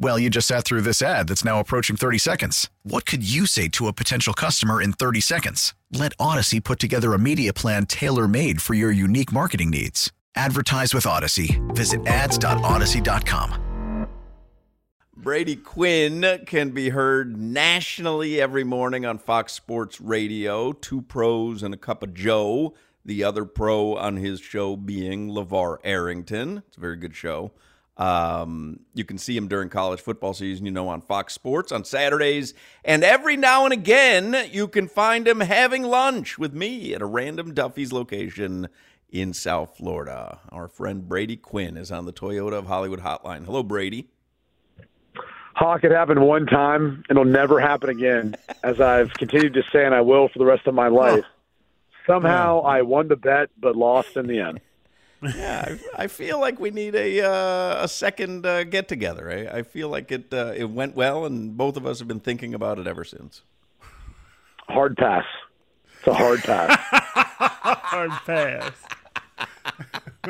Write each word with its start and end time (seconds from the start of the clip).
Well, 0.00 0.16
you 0.16 0.30
just 0.30 0.46
sat 0.46 0.64
through 0.64 0.82
this 0.82 1.02
ad 1.02 1.26
that's 1.26 1.44
now 1.44 1.58
approaching 1.58 1.96
30 1.96 2.18
seconds. 2.18 2.70
What 2.84 3.04
could 3.04 3.28
you 3.28 3.46
say 3.46 3.66
to 3.70 3.88
a 3.88 3.92
potential 3.92 4.32
customer 4.32 4.80
in 4.80 4.92
30 4.92 5.20
seconds? 5.20 5.74
Let 5.92 6.12
Odyssey 6.20 6.60
put 6.60 6.78
together 6.78 7.14
a 7.14 7.18
media 7.18 7.52
plan 7.52 7.84
tailor 7.86 8.28
made 8.28 8.62
for 8.62 8.74
your 8.74 8.92
unique 8.92 9.32
marketing 9.32 9.70
needs. 9.70 10.12
Advertise 10.36 10.94
with 10.94 11.04
Odyssey. 11.04 11.60
Visit 11.70 12.06
ads.odyssey.com. 12.06 13.64
Brady 15.16 15.56
Quinn 15.56 16.42
can 16.46 16.70
be 16.70 16.90
heard 16.90 17.36
nationally 17.36 18.40
every 18.40 18.62
morning 18.62 19.04
on 19.04 19.18
Fox 19.18 19.52
Sports 19.52 20.00
Radio. 20.00 20.70
Two 20.72 21.02
pros 21.02 21.64
and 21.64 21.74
a 21.74 21.76
cup 21.76 22.04
of 22.04 22.14
Joe. 22.14 22.72
The 23.04 23.24
other 23.24 23.44
pro 23.44 23.96
on 23.96 24.18
his 24.18 24.38
show 24.38 24.76
being 24.76 25.28
LaVar 25.28 25.78
Arrington. 25.82 26.62
It's 26.68 26.76
a 26.76 26.80
very 26.80 26.96
good 26.96 27.16
show. 27.16 27.50
Um, 27.98 28.78
you 28.94 29.04
can 29.04 29.18
see 29.18 29.36
him 29.36 29.48
during 29.48 29.68
college 29.68 30.00
football 30.00 30.32
season, 30.32 30.64
you 30.64 30.70
know, 30.70 30.88
on 30.88 31.00
Fox 31.00 31.34
Sports 31.34 31.72
on 31.72 31.84
Saturdays. 31.84 32.54
And 32.84 33.02
every 33.02 33.36
now 33.36 33.64
and 33.64 33.72
again, 33.72 34.48
you 34.52 34.68
can 34.68 34.86
find 34.86 35.26
him 35.26 35.40
having 35.40 35.82
lunch 35.82 36.38
with 36.38 36.54
me 36.54 36.94
at 36.94 37.02
a 37.02 37.06
random 37.06 37.54
Duffy's 37.54 37.92
location 37.92 38.68
in 39.10 39.32
South 39.32 39.76
Florida. 39.76 40.38
Our 40.50 40.68
friend 40.68 41.08
Brady 41.08 41.36
Quinn 41.36 41.76
is 41.76 41.90
on 41.90 42.04
the 42.04 42.12
Toyota 42.12 42.52
of 42.52 42.66
Hollywood 42.66 43.00
hotline. 43.00 43.44
Hello, 43.44 43.64
Brady. 43.64 44.06
Hawk, 45.54 45.82
it 45.82 45.90
happened 45.90 46.20
one 46.20 46.46
time. 46.46 47.02
And 47.08 47.18
it'll 47.18 47.24
never 47.24 47.58
happen 47.58 47.90
again, 47.90 48.36
as 48.62 48.80
I've 48.80 49.12
continued 49.14 49.54
to 49.54 49.62
say, 49.72 49.84
and 49.84 49.94
I 49.94 50.02
will 50.02 50.28
for 50.28 50.38
the 50.38 50.44
rest 50.44 50.68
of 50.68 50.74
my 50.74 50.86
life. 50.86 51.24
Somehow 52.06 52.60
I 52.60 52.82
won 52.82 53.08
the 53.08 53.16
bet, 53.16 53.50
but 53.58 53.76
lost 53.76 54.16
in 54.16 54.28
the 54.28 54.38
end. 54.38 54.60
Yeah, 55.22 55.76
I, 55.96 56.04
I, 56.04 56.06
feel 56.06 56.38
like 56.40 56.60
we 56.60 56.70
need 56.70 56.94
a 56.94 57.24
uh, 57.24 57.84
a 57.84 57.88
second 57.88 58.46
uh, 58.46 58.64
get 58.64 58.88
together. 58.88 59.30
I, 59.30 59.58
I, 59.58 59.62
feel 59.62 59.88
like 59.88 60.12
it 60.12 60.32
uh, 60.32 60.52
it 60.56 60.70
went 60.70 60.94
well, 60.94 61.24
and 61.24 61.56
both 61.56 61.76
of 61.76 61.86
us 61.86 61.98
have 61.98 62.08
been 62.08 62.20
thinking 62.20 62.54
about 62.54 62.78
it 62.78 62.86
ever 62.86 63.04
since. 63.04 63.42
Hard 64.68 64.96
pass. 64.96 65.24
It's 65.98 66.06
a 66.06 66.14
hard 66.14 66.40
pass. 66.42 66.78
hard 66.90 68.10
pass. 68.10 68.72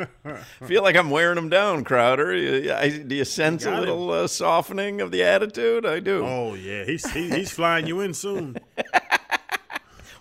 feel 0.65 0.83
like 0.83 0.95
I'm 0.95 1.09
wearing 1.09 1.35
them 1.35 1.49
down, 1.49 1.83
Crowder. 1.83 2.35
You, 2.35 2.73
I, 2.73 2.89
do 2.89 3.15
you 3.15 3.25
sense 3.25 3.65
you 3.65 3.71
a 3.71 3.79
little 3.79 4.11
uh, 4.11 4.27
softening 4.27 5.01
of 5.01 5.11
the 5.11 5.23
attitude? 5.23 5.85
I 5.85 5.99
do. 5.99 6.25
Oh 6.25 6.53
yeah, 6.53 6.85
he's 6.85 7.09
he, 7.11 7.29
he's 7.29 7.51
flying 7.51 7.87
you 7.87 7.99
in 7.99 8.13
soon. 8.13 8.57
well, 8.77 8.87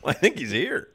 I 0.05 0.13
think 0.13 0.39
he's 0.39 0.51
here. 0.51 0.89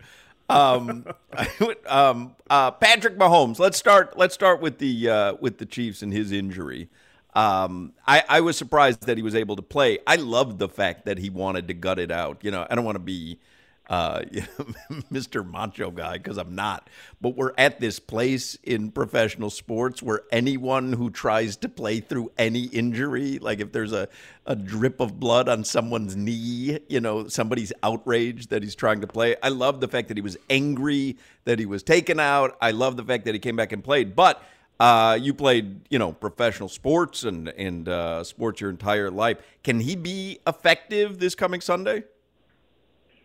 Um, 0.49 1.05
um, 1.87 2.35
uh, 2.49 2.71
Patrick 2.71 3.17
Mahomes. 3.17 3.59
Let's 3.59 3.77
start. 3.77 4.17
Let's 4.17 4.33
start 4.33 4.61
with 4.61 4.77
the 4.79 5.09
uh, 5.09 5.33
with 5.39 5.57
the 5.57 5.65
Chiefs 5.65 6.01
and 6.01 6.13
his 6.13 6.31
injury. 6.31 6.89
Um, 7.35 7.93
I, 8.07 8.23
I 8.29 8.41
was 8.41 8.57
surprised 8.57 9.07
that 9.07 9.17
he 9.17 9.23
was 9.23 9.33
able 9.33 9.55
to 9.55 9.61
play. 9.61 9.97
I 10.05 10.17
loved 10.17 10.59
the 10.59 10.69
fact 10.69 11.05
that 11.05 11.17
he 11.17 11.29
wanted 11.29 11.67
to 11.67 11.73
gut 11.73 11.97
it 11.97 12.11
out. 12.11 12.39
You 12.43 12.51
know, 12.51 12.67
I 12.69 12.75
don't 12.75 12.85
want 12.85 12.95
to 12.95 12.99
be 12.99 13.39
uh, 13.89 14.21
you 14.31 14.41
know, 14.41 14.65
Mr. 15.11 15.45
Macho 15.45 15.91
Guy 15.91 16.17
because 16.17 16.37
I'm 16.37 16.55
not. 16.55 16.89
But 17.21 17.35
we're 17.35 17.53
at 17.57 17.79
this 17.79 17.99
place 17.99 18.55
in 18.63 18.91
professional 18.91 19.49
sports 19.49 20.01
where 20.01 20.21
anyone 20.31 20.93
who 20.93 21.09
tries 21.09 21.57
to 21.57 21.69
play 21.69 21.99
through 21.99 22.31
any 22.37 22.63
injury, 22.65 23.39
like 23.39 23.59
if 23.59 23.71
there's 23.71 23.93
a, 23.93 24.07
a 24.45 24.55
drip 24.55 24.99
of 24.99 25.19
blood 25.19 25.49
on 25.49 25.63
someone's 25.63 26.15
knee, 26.15 26.79
you 26.87 26.99
know, 26.99 27.27
somebody's 27.27 27.73
outraged 27.83 28.49
that 28.49 28.63
he's 28.63 28.75
trying 28.75 29.01
to 29.01 29.07
play. 29.07 29.35
I 29.43 29.49
love 29.49 29.79
the 29.79 29.87
fact 29.87 30.07
that 30.09 30.17
he 30.17 30.21
was 30.21 30.37
angry 30.49 31.17
that 31.45 31.59
he 31.59 31.65
was 31.65 31.83
taken 31.83 32.19
out. 32.19 32.57
I 32.61 32.71
love 32.71 32.97
the 32.97 33.03
fact 33.03 33.25
that 33.25 33.33
he 33.33 33.39
came 33.39 33.55
back 33.55 33.71
and 33.71 33.83
played. 33.83 34.15
But 34.15 34.41
uh, 34.79 35.17
you 35.21 35.33
played, 35.33 35.81
you 35.89 35.99
know, 35.99 36.11
professional 36.11 36.67
sports 36.69 37.23
and 37.23 37.49
and 37.49 37.87
uh, 37.87 38.23
sports 38.23 38.59
your 38.59 38.69
entire 38.69 39.11
life. 39.11 39.37
Can 39.63 39.79
he 39.79 39.95
be 39.95 40.39
effective 40.47 41.19
this 41.19 41.35
coming 41.35 41.61
Sunday? 41.61 42.03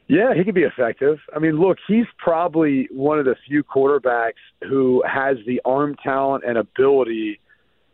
Yeah, 0.08 0.32
he 0.34 0.42
can 0.42 0.54
be 0.54 0.62
effective. 0.62 1.18
I 1.36 1.38
mean, 1.38 1.60
look, 1.60 1.76
he's 1.86 2.06
probably 2.16 2.88
one 2.90 3.18
of 3.18 3.26
the 3.26 3.36
few 3.46 3.62
quarterbacks 3.62 4.40
who 4.66 5.02
has 5.06 5.36
the 5.46 5.60
arm 5.66 5.96
talent 6.02 6.44
and 6.46 6.56
ability 6.56 7.40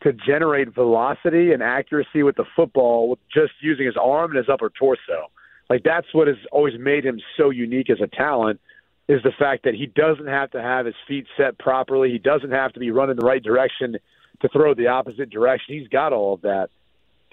to 0.04 0.12
generate 0.12 0.72
velocity 0.72 1.52
and 1.52 1.62
accuracy 1.62 2.22
with 2.22 2.36
the 2.36 2.44
football 2.54 3.10
with 3.10 3.18
just 3.34 3.52
using 3.60 3.86
his 3.86 3.96
arm 4.00 4.30
and 4.30 4.38
his 4.38 4.48
upper 4.48 4.70
torso. 4.78 5.30
Like 5.68 5.82
that's 5.82 6.06
what 6.12 6.28
has 6.28 6.36
always 6.52 6.74
made 6.78 7.04
him 7.04 7.20
so 7.36 7.50
unique 7.50 7.90
as 7.90 8.00
a 8.00 8.06
talent 8.06 8.60
is 9.08 9.22
the 9.22 9.32
fact 9.36 9.64
that 9.64 9.74
he 9.74 9.86
doesn't 9.86 10.28
have 10.28 10.50
to 10.52 10.62
have 10.62 10.86
his 10.86 10.94
feet 11.08 11.26
set 11.36 11.58
properly. 11.58 12.10
He 12.10 12.18
doesn't 12.18 12.52
have 12.52 12.72
to 12.74 12.80
be 12.80 12.90
running 12.90 13.16
the 13.16 13.26
right 13.26 13.42
direction 13.42 13.96
to 14.40 14.48
throw 14.50 14.74
the 14.74 14.86
opposite 14.86 15.30
direction. 15.30 15.74
He's 15.78 15.88
got 15.88 16.12
all 16.12 16.34
of 16.34 16.42
that 16.42 16.68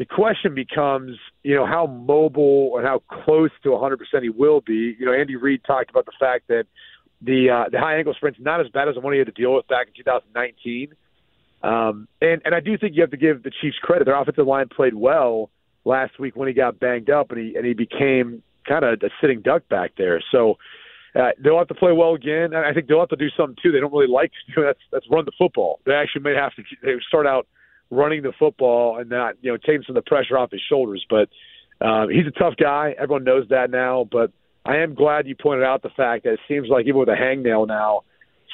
the 0.02 0.06
question 0.06 0.56
becomes, 0.56 1.16
you 1.44 1.54
know, 1.54 1.64
how 1.64 1.86
mobile 1.86 2.76
and 2.76 2.88
how 2.88 3.04
close 3.24 3.52
to 3.62 3.70
100% 3.70 3.98
he 4.24 4.30
will 4.30 4.60
be. 4.60 4.96
You 5.00 5.06
know, 5.06 5.14
Andy 5.14 5.36
Reid 5.36 5.62
talked 5.64 5.92
about 5.92 6.08
the 6.08 6.12
fact 6.20 6.48
that 6.48 6.66
the 7.22 7.52
uh, 7.52 7.70
the 7.70 7.78
high 7.78 7.98
ankle 7.98 8.16
sprint's 8.16 8.40
not 8.42 8.60
as 8.60 8.68
bad 8.70 8.90
as 8.90 8.96
the 8.96 9.02
one 9.02 9.14
he 9.14 9.20
had 9.20 9.28
to 9.28 9.32
deal 9.32 9.54
with 9.54 9.68
back 9.68 9.90
in 9.90 9.94
2019. 9.94 10.96
Um, 11.62 12.08
and 12.20 12.42
and 12.44 12.56
I 12.56 12.62
do 12.62 12.80
think 12.80 12.96
you 12.96 13.02
have 13.02 13.12
to 13.12 13.18
give 13.18 13.44
the 13.44 13.52
Chiefs 13.62 13.78
credit. 13.80 14.06
Their 14.06 14.20
offensive 14.20 14.48
line 14.48 14.70
played 14.76 14.96
well 14.96 15.52
last 15.86 16.18
week 16.18 16.36
when 16.36 16.48
he 16.48 16.56
got 16.56 16.80
banged 16.80 17.12
up, 17.12 17.30
and 17.30 17.40
he 17.40 17.56
and 17.56 17.64
he 17.64 17.74
became 17.76 18.42
kind 18.68 18.84
of 18.84 19.00
a 19.04 19.10
sitting 19.22 19.42
duck 19.42 19.70
back 19.70 19.92
there. 20.00 20.20
So 20.32 20.58
uh, 21.14 21.30
they'll 21.44 21.60
have 21.60 21.68
to 21.68 21.76
play 21.76 21.92
well 21.92 22.16
again. 22.16 22.56
And 22.56 22.66
I 22.66 22.74
think 22.74 22.88
they'll 22.88 23.02
have 23.02 23.10
to 23.10 23.16
do 23.16 23.30
something 23.38 23.58
too. 23.62 23.72
They 23.72 23.80
don't 23.80 23.94
really 23.94 24.12
like 24.12 24.32
to 24.32 24.56
do 24.56 24.64
that's 24.66 24.82
that's 24.92 25.06
run 25.12 25.26
the 25.26 25.32
football. 25.38 25.80
They 25.86 25.94
actually 25.94 26.24
may 26.24 26.34
have 26.34 26.56
to 26.56 26.64
they 26.82 26.94
start 27.08 27.28
out 27.28 27.46
running 27.92 28.24
the 28.24 28.34
football 28.40 28.98
and 28.98 29.10
not, 29.10 29.36
you 29.42 29.52
know, 29.52 29.58
taking 29.58 29.84
some 29.86 29.96
of 29.96 30.04
the 30.04 30.10
pressure 30.10 30.38
off 30.38 30.52
his 30.52 30.62
shoulders. 30.68 31.06
But 31.10 31.30
uh, 31.80 32.08
he's 32.08 32.26
a 32.26 32.32
tough 32.32 32.56
guy. 32.58 32.96
Everyone 32.98 33.24
knows 33.24 33.48
that 33.50 33.70
now. 33.70 34.08
But 34.10 34.32
I 34.66 34.78
am 34.78 34.96
glad 34.96 35.28
you 35.28 35.36
pointed 35.36 35.66
out 35.66 35.84
the 35.84 35.90
fact 35.90 36.24
that 36.24 36.34
it 36.34 36.40
seems 36.48 36.70
like 36.70 36.88
even 36.88 37.00
with 37.00 37.10
a 37.10 37.16
hangnail 37.16 37.68
now, 37.68 38.02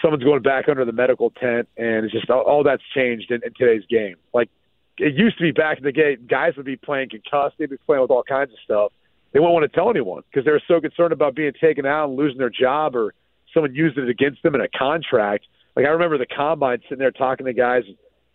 someone's 0.01 0.23
going 0.23 0.41
back 0.41 0.67
under 0.69 0.85
the 0.85 0.91
medical 0.91 1.29
tent, 1.31 1.67
and 1.77 2.05
it's 2.05 2.13
just 2.13 2.29
all, 2.29 2.41
all 2.41 2.63
that's 2.63 2.83
changed 2.95 3.31
in, 3.31 3.41
in 3.45 3.53
today's 3.57 3.83
game. 3.89 4.15
Like 4.33 4.49
it 4.97 5.13
used 5.15 5.37
to 5.37 5.43
be 5.43 5.51
back 5.51 5.77
in 5.77 5.83
the 5.83 5.91
day, 5.91 6.15
guys 6.15 6.53
would 6.57 6.65
be 6.65 6.75
playing 6.75 7.09
concussed, 7.09 7.55
they'd 7.57 7.69
be 7.69 7.77
playing 7.77 8.01
with 8.01 8.11
all 8.11 8.23
kinds 8.23 8.51
of 8.51 8.57
stuff. 8.63 8.91
They 9.33 9.39
wouldn't 9.39 9.53
want 9.53 9.71
to 9.71 9.75
tell 9.75 9.89
anyone 9.89 10.23
because 10.29 10.45
they 10.45 10.51
were 10.51 10.61
so 10.67 10.79
concerned 10.79 11.11
about 11.11 11.35
being 11.35 11.51
taken 11.59 11.85
out 11.85 12.09
and 12.09 12.17
losing 12.17 12.37
their 12.37 12.49
job 12.49 12.95
or 12.95 13.13
someone 13.53 13.75
used 13.75 13.97
it 13.97 14.09
against 14.09 14.41
them 14.41 14.55
in 14.55 14.61
a 14.61 14.67
contract. 14.69 15.45
Like 15.75 15.85
I 15.85 15.89
remember 15.89 16.17
the 16.17 16.25
combine 16.25 16.79
sitting 16.83 16.99
there 16.99 17.11
talking 17.11 17.45
to 17.45 17.53
guys 17.53 17.83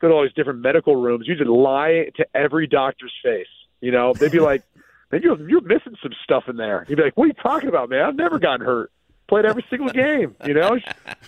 go 0.02 0.08
to 0.08 0.14
all 0.14 0.22
these 0.22 0.34
different 0.34 0.60
medical 0.60 0.96
rooms. 0.96 1.26
You 1.26 1.34
just 1.36 1.48
lie 1.48 2.10
to 2.16 2.26
every 2.34 2.66
doctor's 2.66 3.12
face. 3.22 3.46
You 3.80 3.92
know, 3.92 4.12
they'd 4.12 4.32
be 4.32 4.40
like, 4.50 4.62
"Man, 5.10 5.22
you're 5.22 5.48
you're 5.48 5.62
missing 5.62 5.96
some 6.02 6.12
stuff 6.22 6.44
in 6.48 6.56
there." 6.56 6.84
You'd 6.88 6.96
be 6.96 7.02
like, 7.04 7.16
"What 7.16 7.24
are 7.24 7.28
you 7.28 7.34
talking 7.34 7.68
about, 7.68 7.88
man? 7.88 8.02
I've 8.04 8.16
never 8.16 8.38
gotten 8.38 8.66
hurt. 8.66 8.92
Played 9.28 9.46
every 9.46 9.64
single 9.70 9.88
game." 9.88 10.36
You 10.44 10.54
know, 10.54 10.78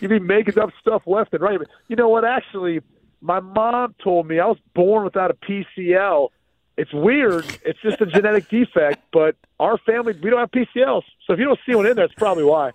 you'd 0.00 0.08
be 0.08 0.18
making 0.18 0.58
up 0.58 0.70
stuff 0.80 1.02
left 1.06 1.32
and 1.32 1.40
right. 1.40 1.58
But 1.58 1.68
you 1.88 1.96
know 1.96 2.08
what? 2.08 2.24
Actually, 2.24 2.80
my 3.20 3.40
mom 3.40 3.94
told 4.02 4.26
me 4.26 4.38
I 4.38 4.46
was 4.46 4.58
born 4.74 5.04
without 5.04 5.30
a 5.30 5.34
PCL. 5.34 6.28
It's 6.76 6.92
weird. 6.92 7.46
It's 7.64 7.80
just 7.82 8.00
a 8.00 8.06
genetic 8.06 8.48
defect, 8.48 9.04
but 9.12 9.36
our 9.60 9.78
family 9.78 10.12
we 10.20 10.28
don't 10.28 10.40
have 10.40 10.50
PCLs. 10.50 11.04
So 11.24 11.32
if 11.32 11.38
you 11.38 11.44
don't 11.44 11.60
see 11.64 11.76
one 11.76 11.86
in 11.86 11.94
there, 11.94 12.04
it's 12.04 12.14
probably 12.14 12.44
why. 12.44 12.72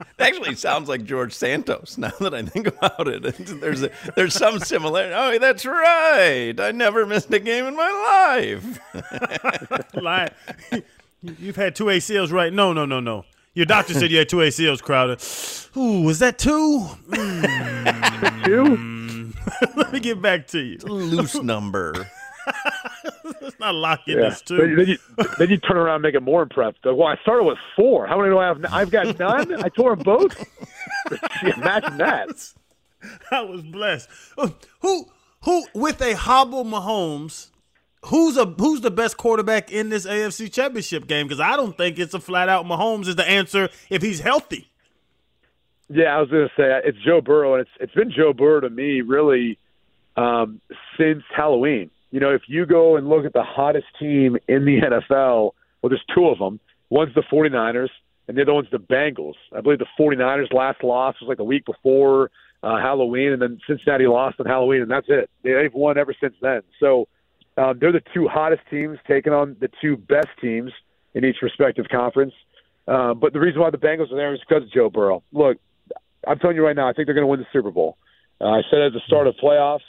It 0.00 0.06
actually 0.18 0.54
sounds 0.56 0.88
like 0.88 1.04
George 1.04 1.32
Santos 1.32 1.96
now 1.96 2.12
that 2.20 2.34
I 2.34 2.42
think 2.42 2.66
about 2.66 3.08
it. 3.08 3.22
There's 3.60 3.82
a, 3.82 3.90
there's 4.14 4.34
some 4.34 4.58
similarity. 4.58 5.14
Oh, 5.14 5.38
that's 5.38 5.64
right. 5.64 6.54
I 6.58 6.72
never 6.72 7.06
missed 7.06 7.32
a 7.32 7.38
game 7.38 7.64
in 7.66 7.74
my 7.74 7.90
life. 8.94 9.94
Lie. 9.94 10.30
You've 11.22 11.56
had 11.56 11.74
two 11.74 11.84
ACLs, 11.84 12.30
right? 12.30 12.52
No, 12.52 12.72
no, 12.72 12.84
no, 12.84 13.00
no. 13.00 13.24
Your 13.54 13.64
doctor 13.64 13.94
said 13.94 14.10
you 14.10 14.18
had 14.18 14.28
two 14.28 14.36
ACLs, 14.36 14.82
Crowder. 14.82 15.16
Ooh, 15.80 16.02
was 16.02 16.18
that 16.18 16.38
two? 16.38 16.86
Mm. 17.08 18.44
two? 18.44 19.32
Let 19.76 19.92
me 19.92 20.00
get 20.00 20.20
back 20.20 20.46
to 20.48 20.58
you. 20.58 20.74
It's 20.74 20.84
a 20.84 20.88
loose 20.88 21.34
number. 21.36 22.06
Let's 23.46 23.60
not 23.60 23.74
lock 23.74 24.00
in 24.06 24.18
Yeah. 24.18 24.28
this 24.30 24.42
too. 24.42 24.56
Then, 24.56 24.76
then 24.76 24.86
you, 24.88 24.98
then 25.38 25.50
you 25.50 25.56
turn 25.58 25.76
around 25.76 25.96
and 25.96 26.02
make 26.02 26.14
it 26.14 26.22
more 26.22 26.42
impressive. 26.42 26.78
Well, 26.84 27.04
I 27.06 27.16
started 27.22 27.44
with 27.44 27.58
four. 27.74 28.06
How 28.06 28.18
many 28.18 28.30
do 28.30 28.38
I 28.38 28.46
have? 28.48 28.64
I've 28.70 28.90
got 28.90 29.18
none. 29.18 29.62
I 29.64 29.68
tore 29.68 29.94
them 29.96 30.02
both. 30.04 30.36
Imagine 31.56 31.96
that. 31.98 32.28
I 33.30 33.40
was 33.42 33.62
blessed. 33.62 34.08
Uh, 34.36 34.48
Who 34.80 35.06
who 35.44 35.64
with 35.74 36.00
a 36.02 36.14
hobble 36.16 36.64
Mahomes? 36.64 37.50
Who's 38.06 38.36
a 38.36 38.44
who's 38.46 38.80
the 38.80 38.90
best 38.90 39.16
quarterback 39.16 39.70
in 39.72 39.88
this 39.88 40.06
AFC 40.06 40.52
Championship 40.52 41.06
game? 41.06 41.26
Because 41.26 41.40
I 41.40 41.56
don't 41.56 41.76
think 41.76 41.98
it's 41.98 42.14
a 42.14 42.20
flat 42.20 42.48
out 42.48 42.64
Mahomes 42.66 43.06
is 43.08 43.16
the 43.16 43.28
answer 43.28 43.68
if 43.90 44.02
he's 44.02 44.20
healthy. 44.20 44.70
Yeah, 45.88 46.16
I 46.16 46.20
was 46.20 46.30
going 46.30 46.48
to 46.48 46.52
say 46.60 46.80
it's 46.84 46.98
Joe 47.04 47.20
Burrow, 47.20 47.54
and 47.54 47.60
it's 47.62 47.70
it's 47.78 47.94
been 47.94 48.10
Joe 48.10 48.32
Burrow 48.32 48.60
to 48.60 48.70
me 48.70 49.02
really 49.02 49.58
um, 50.16 50.60
since 50.98 51.22
Halloween. 51.34 51.90
You 52.10 52.20
know, 52.20 52.32
if 52.32 52.42
you 52.48 52.66
go 52.66 52.96
and 52.96 53.08
look 53.08 53.24
at 53.24 53.32
the 53.32 53.42
hottest 53.42 53.86
team 53.98 54.36
in 54.48 54.64
the 54.64 54.80
NFL, 55.10 55.52
well, 55.82 55.90
there's 55.90 56.04
two 56.14 56.26
of 56.26 56.38
them. 56.38 56.60
One's 56.88 57.14
the 57.14 57.22
49ers, 57.22 57.88
and 58.28 58.36
the 58.36 58.42
other 58.42 58.54
one's 58.54 58.70
the 58.70 58.78
Bengals. 58.78 59.34
I 59.56 59.60
believe 59.60 59.78
the 59.78 59.86
49ers' 59.98 60.52
last 60.52 60.82
loss 60.84 61.16
was 61.20 61.28
like 61.28 61.38
the 61.38 61.44
week 61.44 61.64
before 61.66 62.30
uh, 62.62 62.78
Halloween, 62.78 63.32
and 63.32 63.42
then 63.42 63.58
Cincinnati 63.66 64.06
lost 64.06 64.40
on 64.40 64.46
Halloween, 64.46 64.82
and 64.82 64.90
that's 64.90 65.06
it. 65.08 65.30
They've 65.42 65.72
won 65.72 65.98
ever 65.98 66.14
since 66.20 66.34
then. 66.40 66.62
So 66.80 67.08
um, 67.56 67.78
they're 67.80 67.92
the 67.92 68.02
two 68.14 68.28
hottest 68.28 68.62
teams 68.70 68.98
taking 69.06 69.32
on 69.32 69.56
the 69.60 69.68
two 69.80 69.96
best 69.96 70.28
teams 70.40 70.72
in 71.14 71.24
each 71.24 71.36
respective 71.42 71.86
conference. 71.90 72.34
Uh, 72.86 73.14
but 73.14 73.32
the 73.32 73.40
reason 73.40 73.60
why 73.60 73.70
the 73.70 73.78
Bengals 73.78 74.12
are 74.12 74.16
there 74.16 74.34
is 74.34 74.40
because 74.46 74.62
of 74.62 74.70
Joe 74.70 74.90
Burrow. 74.90 75.22
Look, 75.32 75.58
I'm 76.26 76.38
telling 76.38 76.56
you 76.56 76.64
right 76.64 76.76
now, 76.76 76.88
I 76.88 76.92
think 76.92 77.06
they're 77.06 77.14
going 77.14 77.24
to 77.24 77.28
win 77.28 77.40
the 77.40 77.46
Super 77.52 77.70
Bowl. 77.70 77.96
Uh, 78.40 78.48
I 78.48 78.62
said 78.70 78.80
at 78.80 78.92
the 78.92 79.00
start 79.06 79.26
of 79.26 79.34
playoffs, 79.42 79.80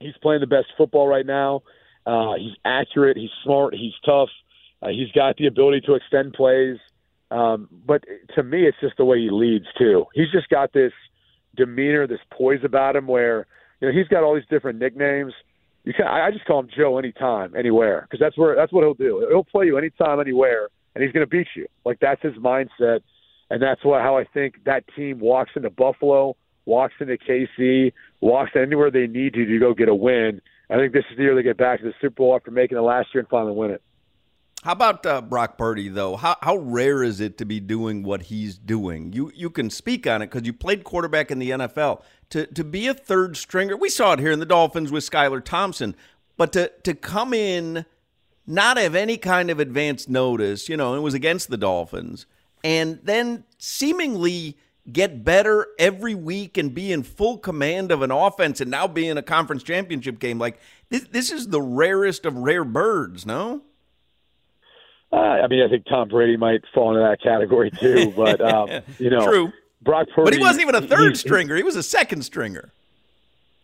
he's 0.00 0.16
playing 0.22 0.40
the 0.40 0.46
best 0.46 0.66
football 0.76 1.06
right 1.06 1.26
now. 1.26 1.62
Uh, 2.06 2.34
he's 2.34 2.54
accurate. 2.64 3.16
He's 3.16 3.30
smart. 3.42 3.74
He's 3.74 3.94
tough. 4.04 4.28
Uh, 4.82 4.88
he's 4.88 5.10
got 5.12 5.36
the 5.36 5.46
ability 5.46 5.80
to 5.82 5.94
extend 5.94 6.34
plays. 6.34 6.78
Um, 7.30 7.68
but 7.84 8.04
to 8.34 8.42
me, 8.42 8.66
it's 8.66 8.78
just 8.80 8.96
the 8.98 9.04
way 9.04 9.18
he 9.20 9.30
leads 9.30 9.66
too. 9.76 10.06
He's 10.14 10.30
just 10.30 10.48
got 10.48 10.72
this 10.72 10.92
demeanor, 11.56 12.06
this 12.06 12.20
poise 12.30 12.60
about 12.62 12.94
him, 12.94 13.06
where 13.06 13.46
you 13.80 13.88
know 13.88 13.94
he's 13.94 14.06
got 14.08 14.22
all 14.22 14.34
these 14.34 14.44
different 14.48 14.78
nicknames. 14.78 15.32
You 15.84 15.92
can 15.92 16.06
I 16.06 16.30
just 16.30 16.44
call 16.44 16.60
him 16.60 16.68
Joe 16.76 16.98
anytime, 16.98 17.54
anywhere, 17.56 18.02
because 18.02 18.20
that's 18.20 18.38
where 18.38 18.54
that's 18.54 18.72
what 18.72 18.82
he'll 18.82 18.94
do. 18.94 19.26
He'll 19.28 19.44
play 19.44 19.66
you 19.66 19.76
anytime, 19.76 20.20
anywhere, 20.20 20.68
and 20.94 21.02
he's 21.02 21.12
going 21.12 21.26
to 21.26 21.30
beat 21.30 21.48
you. 21.56 21.66
Like 21.84 21.98
that's 22.00 22.22
his 22.22 22.34
mindset, 22.34 23.00
and 23.50 23.60
that's 23.60 23.84
what 23.84 24.02
how 24.02 24.16
I 24.16 24.24
think 24.24 24.64
that 24.64 24.84
team 24.94 25.18
walks 25.18 25.50
into 25.56 25.70
Buffalo, 25.70 26.36
walks 26.66 26.94
into 27.00 27.16
KC, 27.16 27.92
walks 28.20 28.52
anywhere 28.54 28.90
they 28.90 29.06
need 29.06 29.34
to 29.34 29.46
to 29.46 29.58
go 29.58 29.72
get 29.72 29.88
a 29.88 29.94
win. 29.94 30.40
I 30.68 30.76
think 30.76 30.92
this 30.92 31.04
is 31.10 31.16
the 31.16 31.22
year 31.22 31.34
they 31.34 31.42
get 31.42 31.56
back 31.56 31.80
to 31.80 31.86
the 31.86 31.94
Super 32.00 32.16
Bowl 32.16 32.36
after 32.36 32.50
making 32.50 32.76
it 32.76 32.80
last 32.80 33.08
year 33.14 33.20
and 33.20 33.28
finally 33.28 33.54
win 33.54 33.70
it. 33.70 33.82
How 34.64 34.72
about 34.72 35.06
uh, 35.06 35.20
Brock 35.20 35.56
Purdy 35.56 35.88
though? 35.88 36.16
How 36.16 36.36
how 36.42 36.56
rare 36.56 37.04
is 37.04 37.20
it 37.20 37.38
to 37.38 37.44
be 37.44 37.60
doing 37.60 38.02
what 38.02 38.22
he's 38.22 38.58
doing? 38.58 39.12
You 39.12 39.30
you 39.34 39.48
can 39.48 39.70
speak 39.70 40.08
on 40.08 40.22
it 40.22 40.30
because 40.30 40.44
you 40.44 40.52
played 40.52 40.82
quarterback 40.82 41.30
in 41.30 41.38
the 41.38 41.50
NFL. 41.50 42.02
To 42.30 42.46
to 42.46 42.64
be 42.64 42.88
a 42.88 42.94
third 42.94 43.36
stringer, 43.36 43.76
we 43.76 43.88
saw 43.88 44.14
it 44.14 44.18
here 44.18 44.32
in 44.32 44.40
the 44.40 44.46
Dolphins 44.46 44.90
with 44.90 45.08
Skylar 45.08 45.44
Thompson. 45.44 45.94
But 46.36 46.52
to 46.54 46.72
to 46.82 46.94
come 46.94 47.32
in, 47.32 47.86
not 48.44 48.76
have 48.76 48.96
any 48.96 49.16
kind 49.18 49.50
of 49.50 49.60
advance 49.60 50.08
notice, 50.08 50.68
you 50.68 50.76
know, 50.76 50.96
it 50.96 51.00
was 51.00 51.14
against 51.14 51.48
the 51.48 51.56
Dolphins, 51.56 52.26
and 52.64 52.98
then 53.04 53.44
seemingly 53.58 54.56
get 54.92 55.24
better 55.24 55.66
every 55.78 56.14
week 56.14 56.56
and 56.56 56.74
be 56.74 56.92
in 56.92 57.02
full 57.02 57.38
command 57.38 57.90
of 57.90 58.02
an 58.02 58.10
offense, 58.10 58.60
and 58.60 58.70
now 58.70 58.86
be 58.86 59.08
in 59.08 59.18
a 59.18 59.22
conference 59.22 59.62
championship 59.62 60.18
game. 60.18 60.38
Like 60.38 60.58
this, 60.90 61.04
this 61.10 61.30
is 61.32 61.48
the 61.48 61.60
rarest 61.60 62.24
of 62.26 62.36
rare 62.36 62.64
birds, 62.64 63.26
no? 63.26 63.62
Uh, 65.12 65.16
I 65.16 65.46
mean, 65.48 65.62
I 65.62 65.68
think 65.68 65.86
Tom 65.86 66.08
Brady 66.08 66.36
might 66.36 66.62
fall 66.74 66.90
into 66.90 67.00
that 67.08 67.22
category 67.22 67.70
too. 67.70 68.12
But 68.16 68.40
um, 68.40 68.82
you 68.98 69.10
know, 69.10 69.24
True. 69.24 69.52
Brock 69.82 70.08
Purdy, 70.14 70.24
But 70.24 70.34
he 70.34 70.40
wasn't 70.40 70.62
even 70.62 70.74
a 70.74 70.86
third 70.86 71.10
he- 71.10 71.14
stringer. 71.14 71.54
He 71.56 71.62
was 71.62 71.76
a 71.76 71.82
second 71.82 72.22
stringer. 72.22 72.72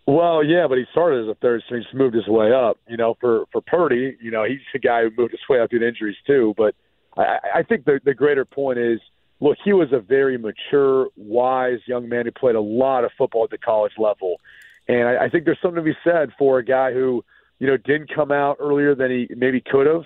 Well, 0.07 0.43
yeah, 0.45 0.67
but 0.69 0.79
he 0.79 0.85
started 0.91 1.23
as 1.23 1.29
a 1.29 1.35
third 1.37 1.63
string, 1.65 1.83
just 1.83 1.95
moved 1.95 2.17
his 2.17 2.27
way 2.27 2.53
up. 2.53 2.77
You 2.89 2.97
know, 2.97 3.17
for 3.21 3.45
for 3.53 3.61
Purdy, 3.61 4.17
you 4.21 4.31
know, 4.33 4.45
he's 4.45 4.59
the 4.73 4.79
guy 4.81 5.03
who 5.03 5.11
moved 5.17 5.31
his 5.31 5.41
way 5.49 5.61
up 5.61 5.71
due 5.71 5.79
to 5.79 5.87
injuries 5.87 6.17
too. 6.27 6.55
But 6.57 6.75
I, 7.17 7.39
I 7.57 7.63
think 7.63 7.85
the 7.85 8.01
the 8.05 8.13
greater 8.15 8.45
point 8.45 8.79
is, 8.79 9.01
look, 9.43 9.59
he 9.63 9.73
was 9.73 9.89
a 9.93 9.99
very 9.99 10.39
mature, 10.39 11.09
wise 11.17 11.81
young 11.87 12.09
man 12.09 12.25
who 12.25 12.31
played 12.31 12.55
a 12.55 12.61
lot 12.61 13.05
of 13.05 13.11
football 13.19 13.43
at 13.45 13.51
the 13.51 13.59
college 13.59 13.93
level, 13.99 14.41
and 14.89 15.09
I, 15.09 15.25
I 15.25 15.29
think 15.29 15.45
there's 15.45 15.59
something 15.61 15.85
to 15.85 15.91
be 15.91 15.97
said 16.05 16.31
for 16.39 16.59
a 16.59 16.65
guy 16.65 16.93
who, 16.93 17.25
you 17.59 17.67
know, 17.67 17.77
didn't 17.77 18.15
come 18.15 18.31
out 18.31 18.59
earlier 18.61 18.95
than 18.95 19.11
he 19.11 19.29
maybe 19.35 19.61
could 19.61 19.87
have. 19.87 20.05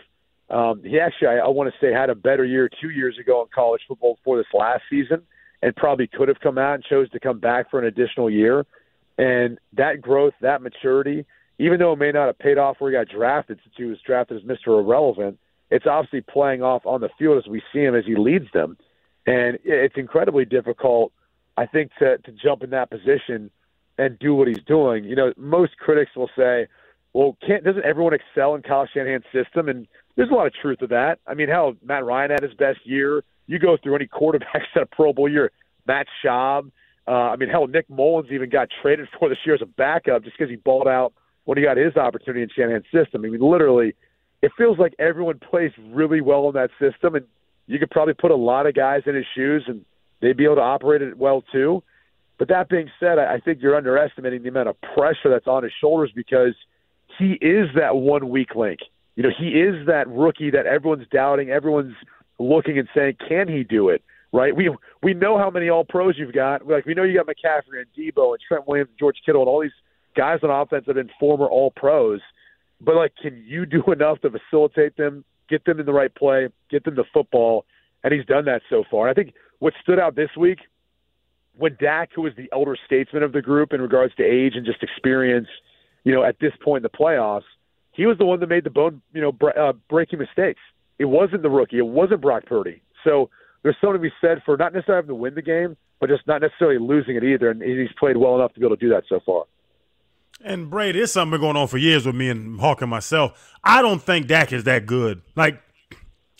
Um, 0.48 0.82
he 0.82 0.98
actually, 0.98 1.28
I, 1.28 1.36
I 1.38 1.48
want 1.48 1.72
to 1.72 1.78
say, 1.80 1.92
had 1.92 2.08
a 2.08 2.14
better 2.14 2.44
year 2.44 2.70
two 2.80 2.90
years 2.90 3.18
ago 3.18 3.42
in 3.42 3.48
college 3.54 3.82
football 3.86 4.14
before 4.14 4.38
this 4.38 4.46
last 4.54 4.82
season, 4.88 5.22
and 5.62 5.76
probably 5.76 6.06
could 6.06 6.28
have 6.28 6.40
come 6.40 6.56
out 6.56 6.74
and 6.74 6.84
chose 6.84 7.10
to 7.10 7.20
come 7.20 7.38
back 7.38 7.70
for 7.70 7.78
an 7.78 7.84
additional 7.84 8.30
year. 8.30 8.64
And 9.18 9.58
that 9.74 10.00
growth, 10.00 10.34
that 10.40 10.62
maturity, 10.62 11.26
even 11.58 11.78
though 11.78 11.92
it 11.92 11.98
may 11.98 12.12
not 12.12 12.26
have 12.26 12.38
paid 12.38 12.58
off 12.58 12.76
where 12.78 12.90
he 12.90 12.96
got 12.96 13.08
drafted, 13.08 13.58
since 13.62 13.74
he 13.76 13.84
was 13.84 13.98
drafted 14.06 14.38
as 14.38 14.42
Mr. 14.44 14.78
Irrelevant, 14.78 15.38
it's 15.70 15.86
obviously 15.86 16.20
playing 16.20 16.62
off 16.62 16.86
on 16.86 17.00
the 17.00 17.08
field 17.18 17.38
as 17.38 17.48
we 17.48 17.62
see 17.72 17.80
him 17.80 17.94
as 17.94 18.04
he 18.06 18.14
leads 18.14 18.46
them. 18.52 18.76
And 19.26 19.58
it's 19.64 19.96
incredibly 19.96 20.44
difficult, 20.44 21.12
I 21.56 21.66
think, 21.66 21.90
to, 21.98 22.18
to 22.18 22.32
jump 22.32 22.62
in 22.62 22.70
that 22.70 22.90
position 22.90 23.50
and 23.98 24.18
do 24.18 24.34
what 24.34 24.46
he's 24.46 24.62
doing. 24.66 25.04
You 25.04 25.16
know, 25.16 25.32
most 25.36 25.76
critics 25.78 26.12
will 26.14 26.30
say, 26.36 26.68
well, 27.12 27.36
can't 27.46 27.64
doesn't 27.64 27.84
everyone 27.84 28.14
excel 28.14 28.54
in 28.54 28.62
Kyle 28.62 28.86
Shanahan's 28.92 29.24
system? 29.32 29.68
And 29.68 29.88
there's 30.16 30.30
a 30.30 30.34
lot 30.34 30.46
of 30.46 30.52
truth 30.54 30.78
to 30.80 30.86
that. 30.88 31.18
I 31.26 31.34
mean, 31.34 31.48
hell, 31.48 31.74
Matt 31.82 32.04
Ryan 32.04 32.30
had 32.30 32.42
his 32.42 32.54
best 32.54 32.80
year. 32.84 33.24
You 33.46 33.58
go 33.58 33.76
through 33.82 33.96
any 33.96 34.06
quarterbacks 34.06 34.66
at 34.76 34.82
a 34.82 34.86
Pro 34.86 35.12
Bowl 35.12 35.28
year, 35.28 35.50
Matt 35.86 36.06
Schaub. 36.24 36.70
Uh, 37.08 37.10
I 37.10 37.36
mean, 37.36 37.48
hell, 37.48 37.68
Nick 37.68 37.88
Mullens 37.88 38.30
even 38.32 38.50
got 38.50 38.68
traded 38.82 39.08
for 39.18 39.28
this 39.28 39.38
year 39.46 39.54
as 39.54 39.62
a 39.62 39.66
backup 39.66 40.24
just 40.24 40.36
because 40.36 40.50
he 40.50 40.56
balled 40.56 40.88
out 40.88 41.12
when 41.44 41.56
he 41.56 41.64
got 41.64 41.76
his 41.76 41.96
opportunity 41.96 42.42
in 42.42 42.48
Shanahan's 42.54 42.84
system. 42.92 43.24
I 43.24 43.28
mean, 43.28 43.40
literally, 43.40 43.94
it 44.42 44.52
feels 44.58 44.78
like 44.78 44.94
everyone 44.98 45.38
plays 45.38 45.70
really 45.90 46.20
well 46.20 46.48
in 46.48 46.54
that 46.54 46.70
system, 46.80 47.14
and 47.14 47.24
you 47.66 47.78
could 47.78 47.90
probably 47.90 48.14
put 48.14 48.30
a 48.30 48.36
lot 48.36 48.66
of 48.66 48.74
guys 48.74 49.02
in 49.06 49.14
his 49.14 49.26
shoes, 49.34 49.64
and 49.66 49.84
they'd 50.20 50.36
be 50.36 50.44
able 50.44 50.56
to 50.56 50.62
operate 50.62 51.02
it 51.02 51.16
well 51.16 51.42
too. 51.52 51.82
But 52.38 52.48
that 52.48 52.68
being 52.68 52.90
said, 53.00 53.18
I 53.18 53.40
think 53.40 53.62
you're 53.62 53.76
underestimating 53.76 54.42
the 54.42 54.50
amount 54.50 54.68
of 54.68 54.76
pressure 54.94 55.30
that's 55.30 55.46
on 55.46 55.62
his 55.62 55.72
shoulders 55.80 56.12
because 56.14 56.54
he 57.18 57.32
is 57.40 57.68
that 57.76 57.96
one 57.96 58.28
weak 58.28 58.54
link. 58.54 58.80
You 59.14 59.22
know, 59.22 59.30
he 59.36 59.48
is 59.48 59.86
that 59.86 60.06
rookie 60.08 60.50
that 60.50 60.66
everyone's 60.66 61.06
doubting, 61.10 61.48
everyone's 61.48 61.94
looking 62.38 62.78
and 62.78 62.88
saying, 62.94 63.16
can 63.26 63.48
he 63.48 63.64
do 63.64 63.88
it? 63.88 64.02
Right? 64.32 64.54
We 64.54 64.70
we 65.02 65.14
know 65.14 65.38
how 65.38 65.50
many 65.50 65.70
all 65.70 65.84
pros 65.84 66.18
you've 66.18 66.34
got. 66.34 66.66
Like 66.66 66.84
we 66.84 66.92
know 66.92 67.04
you 67.04 67.14
got 67.14 67.26
McCaffrey 67.26 67.80
and 67.80 67.86
Deebo 67.96 68.32
and 68.32 68.38
Trent 68.46 68.68
Williams 68.68 68.90
and 68.90 68.98
George 68.98 69.16
Kittle 69.24 69.42
and 69.42 69.48
all 69.48 69.62
these 69.62 69.70
guys 70.14 70.40
on 70.42 70.50
offense 70.50 70.84
that 70.86 70.96
have 70.96 71.06
been 71.06 71.14
former 71.18 71.46
all 71.46 71.70
pros. 71.70 72.20
But 72.80 72.96
like, 72.96 73.12
can 73.20 73.42
you 73.46 73.64
do 73.64 73.82
enough 73.92 74.20
to 74.20 74.30
facilitate 74.30 74.96
them, 74.96 75.24
get 75.48 75.64
them 75.64 75.80
in 75.80 75.86
the 75.86 75.92
right 75.92 76.14
play, 76.14 76.48
get 76.70 76.84
them 76.84 76.96
the 76.96 77.04
football? 77.12 77.64
And 78.04 78.12
he's 78.12 78.24
done 78.24 78.44
that 78.44 78.62
so 78.70 78.84
far. 78.90 79.08
I 79.08 79.14
think 79.14 79.34
what 79.58 79.74
stood 79.82 79.98
out 79.98 80.16
this 80.16 80.30
week 80.36 80.58
when 81.56 81.76
Dak, 81.80 82.10
who 82.14 82.22
was 82.22 82.32
the 82.36 82.48
elder 82.52 82.76
statesman 82.86 83.22
of 83.22 83.32
the 83.32 83.42
group 83.42 83.72
in 83.72 83.80
regards 83.80 84.14
to 84.16 84.22
age 84.22 84.52
and 84.54 84.66
just 84.66 84.82
experience, 84.82 85.48
you 86.04 86.12
know, 86.12 86.22
at 86.22 86.38
this 86.38 86.52
point 86.62 86.84
in 86.84 86.90
the 86.90 86.96
playoffs, 86.96 87.42
he 87.92 88.06
was 88.06 88.18
the 88.18 88.26
one 88.26 88.40
that 88.40 88.48
made 88.48 88.64
the 88.64 88.70
bone, 88.70 89.00
you 89.14 89.22
know, 89.22 89.48
uh, 89.48 89.72
breaking 89.88 90.18
mistakes. 90.18 90.60
It 90.98 91.06
wasn't 91.06 91.42
the 91.42 91.50
rookie. 91.50 91.78
It 91.78 91.86
wasn't 91.86 92.20
Brock 92.20 92.44
Purdy. 92.46 92.82
So 93.04 93.30
there's 93.62 93.76
something 93.80 94.00
to 94.00 94.02
be 94.02 94.12
said 94.20 94.42
for 94.44 94.56
not 94.56 94.74
necessarily 94.74 94.98
having 94.98 95.08
to 95.08 95.14
win 95.14 95.34
the 95.34 95.42
game, 95.42 95.76
but 95.98 96.10
just 96.10 96.26
not 96.26 96.42
necessarily 96.42 96.78
losing 96.78 97.16
it 97.16 97.24
either. 97.24 97.50
And 97.50 97.62
he's 97.62 97.88
played 97.98 98.18
well 98.18 98.34
enough 98.34 98.52
to 98.54 98.60
be 98.60 98.66
able 98.66 98.76
to 98.76 98.80
do 98.80 98.90
that 98.90 99.04
so 99.08 99.20
far. 99.24 99.44
And 100.44 100.70
Bray, 100.70 100.92
there's 100.92 101.12
something 101.12 101.32
been 101.32 101.40
going 101.40 101.56
on 101.56 101.66
for 101.68 101.78
years 101.78 102.06
with 102.06 102.14
me 102.14 102.28
and 102.28 102.60
Hawk 102.60 102.82
and 102.82 102.90
myself. 102.90 103.54
I 103.64 103.82
don't 103.82 104.02
think 104.02 104.26
Dak 104.26 104.52
is 104.52 104.64
that 104.64 104.86
good. 104.86 105.22
Like 105.34 105.60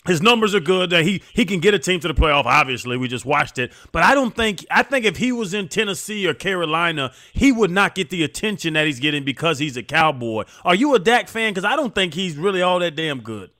his 0.06 0.22
numbers 0.22 0.54
are 0.54 0.60
good. 0.60 0.90
That 0.90 1.04
he 1.04 1.22
he 1.32 1.44
can 1.44 1.60
get 1.60 1.74
a 1.74 1.78
team 1.78 2.00
to 2.00 2.08
the 2.08 2.14
playoff. 2.14 2.44
Obviously, 2.44 2.96
we 2.96 3.08
just 3.08 3.24
watched 3.24 3.58
it. 3.58 3.72
But 3.92 4.02
I 4.02 4.14
don't 4.14 4.34
think 4.34 4.64
I 4.70 4.82
think 4.82 5.04
if 5.04 5.16
he 5.16 5.32
was 5.32 5.54
in 5.54 5.68
Tennessee 5.68 6.26
or 6.26 6.34
Carolina, 6.34 7.12
he 7.32 7.52
would 7.52 7.70
not 7.70 7.94
get 7.94 8.10
the 8.10 8.22
attention 8.22 8.74
that 8.74 8.86
he's 8.86 9.00
getting 9.00 9.24
because 9.24 9.58
he's 9.58 9.76
a 9.76 9.82
Cowboy. 9.82 10.44
Are 10.64 10.74
you 10.74 10.94
a 10.94 10.98
Dak 10.98 11.28
fan? 11.28 11.52
Because 11.52 11.64
I 11.64 11.76
don't 11.76 11.94
think 11.94 12.14
he's 12.14 12.36
really 12.36 12.62
all 12.62 12.78
that 12.80 12.96
damn 12.96 13.20
good. 13.20 13.50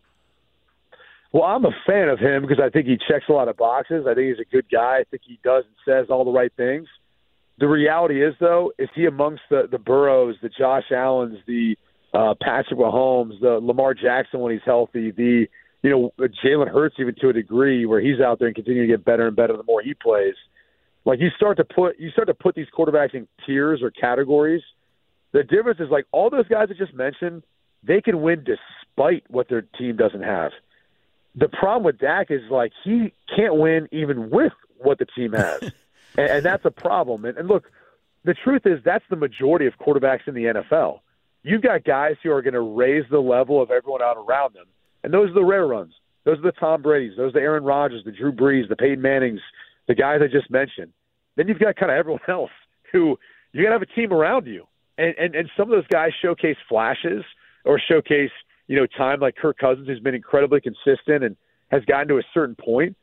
Well, 1.33 1.45
I'm 1.45 1.65
a 1.65 1.73
fan 1.87 2.09
of 2.09 2.19
him 2.19 2.43
because 2.43 2.61
I 2.63 2.71
think 2.71 2.87
he 2.87 2.97
checks 2.97 3.25
a 3.29 3.33
lot 3.33 3.49
of 3.49 3.57
boxes. 3.57 4.07
I 4.09 4.15
think 4.15 4.29
he's 4.29 4.47
a 4.47 4.51
good 4.51 4.67
guy. 4.71 4.99
I 5.01 5.05
think 5.11 5.23
he 5.27 5.39
does 5.43 5.65
and 5.67 5.75
says 5.85 6.07
all 6.09 6.25
the 6.25 6.31
right 6.31 6.53
things. 6.57 6.89
The 7.59 7.69
reality 7.69 8.23
is, 8.23 8.35
though, 8.39 8.73
is 8.79 8.89
he 8.95 9.07
amongst 9.07 9.43
the 9.51 9.69
the 9.71 9.79
Burrows, 9.79 10.37
the 10.43 10.49
Josh 10.49 10.91
Allens, 10.91 11.39
the 11.47 11.77
uh, 12.13 12.35
Patrick 12.41 12.79
Mahomes, 12.79 13.41
the 13.41 13.59
Lamar 13.63 13.95
Jackson 13.95 14.41
when 14.41 14.53
he's 14.53 14.63
healthy, 14.65 15.11
the 15.11 15.47
you 15.83 15.91
know 15.91 16.13
Jalen 16.45 16.69
Hurts 16.69 16.97
even 16.99 17.15
to 17.21 17.29
a 17.29 17.33
degree 17.33 17.87
where 17.87 18.01
he's 18.01 18.21
out 18.21 18.39
there 18.39 18.49
and 18.49 18.55
continue 18.55 18.83
to 18.83 18.89
get 18.89 19.05
better 19.05 19.27
and 19.27 19.37
better 19.37 19.57
the 19.57 19.63
more 19.63 19.83
he 19.83 19.95
plays. 19.95 20.35
Like 21.05 21.21
you 21.21 21.31
start 21.37 21.57
to 21.59 21.65
put 21.65 21.99
you 21.99 22.11
start 22.11 22.29
to 22.29 22.35
put 22.35 22.55
these 22.55 22.67
quarterbacks 22.77 23.15
in 23.15 23.29
tiers 23.47 23.81
or 23.83 23.91
categories. 23.91 24.63
The 25.33 25.43
difference 25.43 25.81
is 25.81 25.89
like 25.91 26.07
all 26.13 26.31
those 26.31 26.49
guys 26.49 26.69
I 26.71 26.75
just 26.75 26.95
mentioned, 26.95 27.43
they 27.83 28.01
can 28.01 28.21
win 28.23 28.45
despite 28.45 29.25
what 29.29 29.49
their 29.49 29.63
team 29.63 29.97
doesn't 29.97 30.23
have. 30.23 30.53
The 31.37 31.49
problem 31.49 31.85
with 31.85 31.99
Dak 31.99 32.31
is 32.31 32.41
like 32.51 32.73
he 32.83 33.13
can't 33.35 33.57
win 33.57 33.89
even 33.93 34.31
with 34.31 34.53
what 34.79 34.99
the 34.99 35.07
team 35.07 35.33
has, 35.33 35.71
and, 36.17 36.31
and 36.31 36.45
that's 36.45 36.65
a 36.65 36.71
problem. 36.71 37.25
And, 37.25 37.37
and 37.39 37.49
look, 37.49 37.71
the 38.25 38.35
truth 38.35 38.63
is 38.65 38.81
that's 38.85 39.05
the 39.09 39.17
majority 39.17 39.67
of 39.67 39.75
quarterbacks 39.79 40.27
in 40.27 40.35
the 40.35 40.45
NFL. 40.45 41.01
You've 41.43 41.63
got 41.63 41.85
guys 41.85 42.17
who 42.23 42.33
are 42.33 42.43
going 42.43 42.55
to 42.55 42.61
raise 42.61 43.05
the 43.11 43.21
level 43.21 43.63
of 43.63 43.71
everyone 43.71 44.03
out 44.03 44.17
around 44.17 44.55
them, 44.55 44.67
and 45.05 45.15
those 45.15 45.31
are 45.31 45.35
the 45.35 45.45
rare 45.45 45.67
runs. 45.67 45.95
Those 46.25 46.39
are 46.39 46.43
the 46.43 46.53
Tom 46.53 46.83
Brady's, 46.83 47.17
those 47.17 47.31
are 47.31 47.39
the 47.39 47.41
Aaron 47.41 47.63
Rodgers, 47.63 48.03
the 48.05 48.11
Drew 48.11 48.33
Brees, 48.33 48.69
the 48.69 48.75
Peyton 48.75 49.01
Mannings, 49.01 49.41
the 49.87 49.95
guys 49.95 50.21
I 50.23 50.27
just 50.27 50.51
mentioned. 50.51 50.93
Then 51.37 51.47
you've 51.47 51.61
got 51.61 51.77
kind 51.77 51.93
of 51.93 51.99
everyone 51.99 52.21
else 52.29 52.51
who 52.93 53.17
you 53.53 53.63
got 53.63 53.69
to 53.69 53.75
have 53.75 53.83
a 53.83 53.87
team 53.87 54.13
around 54.13 54.47
you, 54.47 54.67
and, 54.99 55.15
and 55.19 55.35
and 55.37 55.49
some 55.57 55.71
of 55.71 55.77
those 55.77 55.87
guys 55.87 56.11
showcase 56.21 56.57
flashes 56.69 57.25
or 57.65 57.79
showcase 57.79 58.31
you 58.67 58.77
know 58.77 58.87
time 58.87 59.21
like 59.21 59.37
Kirk 59.37 59.59
Cousins, 59.59 59.87
who's 59.87 60.01
been 60.01 60.15
incredibly 60.15 60.61
consistent 60.61 61.23
and 61.23 61.37
has 61.71 61.85
gotten 61.85 62.09
to 62.09 62.19
a 62.19 62.23
certain 62.35 62.57
point. 62.57 62.97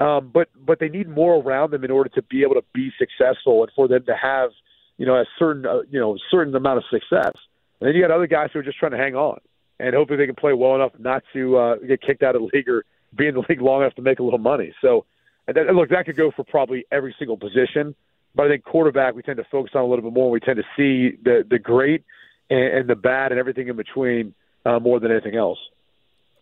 Um, 0.00 0.30
but 0.32 0.48
but 0.56 0.80
they 0.80 0.88
need 0.88 1.08
more 1.08 1.34
around 1.40 1.72
them 1.72 1.84
in 1.84 1.90
order 1.90 2.08
to 2.10 2.22
be 2.22 2.42
able 2.42 2.54
to 2.54 2.64
be 2.72 2.90
successful 2.98 3.62
and 3.62 3.70
for 3.76 3.86
them 3.86 4.04
to 4.06 4.14
have 4.16 4.50
you 4.96 5.06
know 5.06 5.14
a 5.14 5.24
certain 5.38 5.66
uh, 5.66 5.82
you 5.90 6.00
know 6.00 6.16
certain 6.30 6.54
amount 6.54 6.78
of 6.78 6.84
success. 6.90 7.32
And 7.80 7.88
then 7.88 7.94
you 7.94 8.02
got 8.02 8.10
other 8.10 8.26
guys 8.26 8.50
who 8.52 8.58
are 8.58 8.62
just 8.62 8.78
trying 8.78 8.92
to 8.92 8.98
hang 8.98 9.14
on 9.14 9.40
and 9.80 9.94
hopefully 9.94 10.18
they 10.18 10.26
can 10.26 10.34
play 10.34 10.52
well 10.52 10.74
enough 10.74 10.92
not 10.98 11.22
to 11.32 11.56
uh, 11.56 11.76
get 11.76 12.02
kicked 12.02 12.22
out 12.22 12.36
of 12.36 12.42
the 12.42 12.50
league 12.52 12.68
or 12.68 12.84
be 13.14 13.26
in 13.26 13.34
the 13.34 13.40
league 13.48 13.60
long 13.60 13.80
enough 13.80 13.94
to 13.94 14.02
make 14.02 14.18
a 14.18 14.22
little 14.22 14.38
money. 14.38 14.72
So 14.80 15.06
and, 15.48 15.56
that, 15.56 15.66
and 15.66 15.76
look, 15.76 15.88
that 15.90 16.06
could 16.06 16.16
go 16.16 16.30
for 16.30 16.44
probably 16.44 16.84
every 16.92 17.14
single 17.18 17.36
position. 17.36 17.94
But 18.34 18.46
I 18.46 18.48
think 18.50 18.64
quarterback 18.64 19.14
we 19.14 19.22
tend 19.22 19.38
to 19.38 19.46
focus 19.50 19.72
on 19.74 19.82
a 19.82 19.86
little 19.86 20.04
bit 20.04 20.12
more. 20.12 20.30
We 20.30 20.38
tend 20.38 20.58
to 20.58 20.62
see 20.76 21.16
the 21.22 21.44
the 21.48 21.58
great 21.58 22.04
and, 22.48 22.78
and 22.78 22.88
the 22.88 22.94
bad 22.94 23.32
and 23.32 23.40
everything 23.40 23.68
in 23.68 23.76
between 23.76 24.34
uh, 24.64 24.78
more 24.78 25.00
than 25.00 25.10
anything 25.10 25.34
else. 25.34 25.58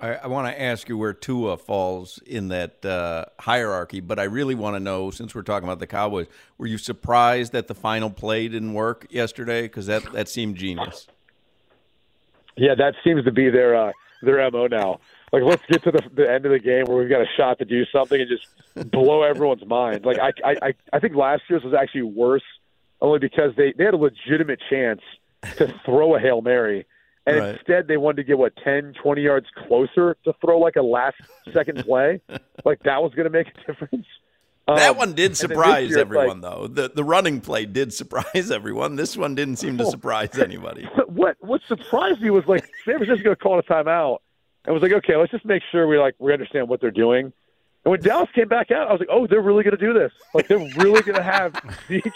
I, 0.01 0.15
I 0.15 0.27
want 0.29 0.47
to 0.47 0.61
ask 0.61 0.89
you 0.89 0.97
where 0.97 1.13
Tua 1.13 1.57
falls 1.57 2.21
in 2.25 2.49
that 2.49 2.85
uh, 2.85 3.27
hierarchy, 3.39 4.01
but 4.01 4.19
I 4.19 4.25
really 4.25 4.55
want 4.55 4.77
to 4.77 4.81
know 4.81 5.11
since 5.11 5.35
we're 5.35 5.43
talking 5.43 5.69
about 5.69 5.81
the 5.81 5.87
Cowboys, 5.87 6.27
were 6.57 6.67
you 6.67 6.79
surprised 6.79 7.53
that 7.53 7.67
the 7.67 7.75
final 7.75 8.11
play 8.11 8.49
didn't 8.49 8.75
work 8.75 9.07
yesterday? 9.11 9.63
Because 9.63 9.87
that 9.87 10.13
that 10.13 10.29
seemed 10.29 10.57
genius. 10.57 11.09
Yeah, 12.57 12.75
that 12.77 12.95
seems 13.03 13.25
to 13.25 13.33
be 13.33 13.51
their 13.51 13.75
uh, 13.77 13.93
their 14.23 14.51
mo 14.51 14.67
now. 14.67 15.01
Like, 15.33 15.43
let's 15.43 15.63
get 15.69 15.83
to 15.85 15.91
the, 15.91 16.03
the 16.15 16.31
end 16.31 16.47
of 16.47 16.53
the 16.53 16.59
game 16.59 16.85
where 16.87 16.97
we've 16.97 17.11
got 17.11 17.21
a 17.21 17.29
shot 17.37 17.59
to 17.59 17.65
do 17.65 17.85
something 17.93 18.21
and 18.21 18.31
just 18.31 18.91
blow 18.91 19.23
everyone's 19.23 19.67
mind. 19.67 20.05
Like, 20.05 20.19
I 20.19 20.33
I 20.45 20.75
I 20.93 21.01
think 21.01 21.17
last 21.17 21.43
year's 21.49 21.65
was 21.65 21.75
actually 21.75 22.03
worse, 22.03 22.45
only 23.01 23.19
because 23.19 23.55
they 23.57 23.73
they 23.77 23.85
had 23.85 23.95
a 23.95 23.99
legitimate 23.99 24.61
chance 24.71 25.01
to 25.57 25.75
throw 25.85 26.15
a 26.15 26.21
hail 26.21 26.41
mary 26.41 26.87
and 27.29 27.39
right. 27.39 27.55
instead, 27.55 27.89
they 27.89 27.97
wanted 27.97 28.17
to 28.17 28.25
get 28.25 28.39
what 28.39 28.55
10, 28.65 28.95
20 29.03 29.23
yards 29.23 29.47
closer 29.67 30.17
to 30.25 30.33
throw 30.41 30.59
like 30.59 30.77
a 30.77 30.83
last 30.83 31.17
second 31.53 31.85
play. 31.85 32.21
like 32.65 32.83
that 32.85 33.03
was 33.03 33.13
going 33.15 33.25
to 33.25 33.31
make 33.31 33.49
a 33.49 33.67
difference. 33.67 34.07
That 34.77 34.91
um, 34.91 34.97
one 34.99 35.13
did 35.15 35.37
surprise 35.37 35.97
everyone, 35.97 36.41
like, 36.41 36.53
though. 36.53 36.67
The 36.67 36.91
the 36.91 37.05
running 37.05 37.41
play 37.41 37.65
did 37.65 37.93
surprise 37.93 38.51
everyone. 38.51 38.97
This 38.97 39.17
one 39.17 39.35
didn't 39.35 39.57
seem 39.57 39.79
to 39.79 39.87
surprise 39.87 40.39
anybody. 40.39 40.87
What 41.07 41.37
what 41.41 41.63
surprised 41.67 42.21
me 42.21 42.31
was 42.31 42.45
like 42.47 42.69
San 42.85 42.99
Francisco 42.99 43.35
called 43.35 43.65
a 43.65 43.69
timeout 43.69 44.19
and 44.65 44.75
was 44.75 44.83
like, 44.83 44.93
okay, 44.93 45.17
let's 45.17 45.33
just 45.33 45.47
make 45.47 45.63
sure 45.73 45.87
we 45.87 45.99
like 45.99 46.15
we 46.19 46.33
understand 46.33 46.69
what 46.69 46.81
they're 46.81 46.91
doing. 46.91 47.33
And 47.85 47.93
when 47.93 48.01
Dallas 48.03 48.29
came 48.35 48.49
back 48.49 48.71
out, 48.71 48.89
I 48.89 48.93
was 48.93 49.01
like, 49.01 49.09
oh, 49.11 49.27
they're 49.27 49.41
really 49.41 49.63
going 49.63 49.77
to 49.77 49.87
do 49.87 49.95
this. 49.95 50.13
Like 50.35 50.49
they're 50.49 50.59
really 50.59 51.01
going 51.01 51.15
to 51.15 51.23
have 51.23 51.55
Zeke 51.87 52.13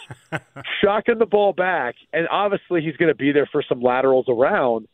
shocking 0.83 1.19
the 1.19 1.27
ball 1.27 1.55
back, 1.55 1.95
and 2.13 2.29
obviously 2.29 2.83
he's 2.83 2.97
going 2.99 3.09
to 3.09 3.15
be 3.15 3.33
there 3.33 3.49
for 3.51 3.63
some 3.67 3.81
laterals 3.81 4.27
around. 4.29 4.89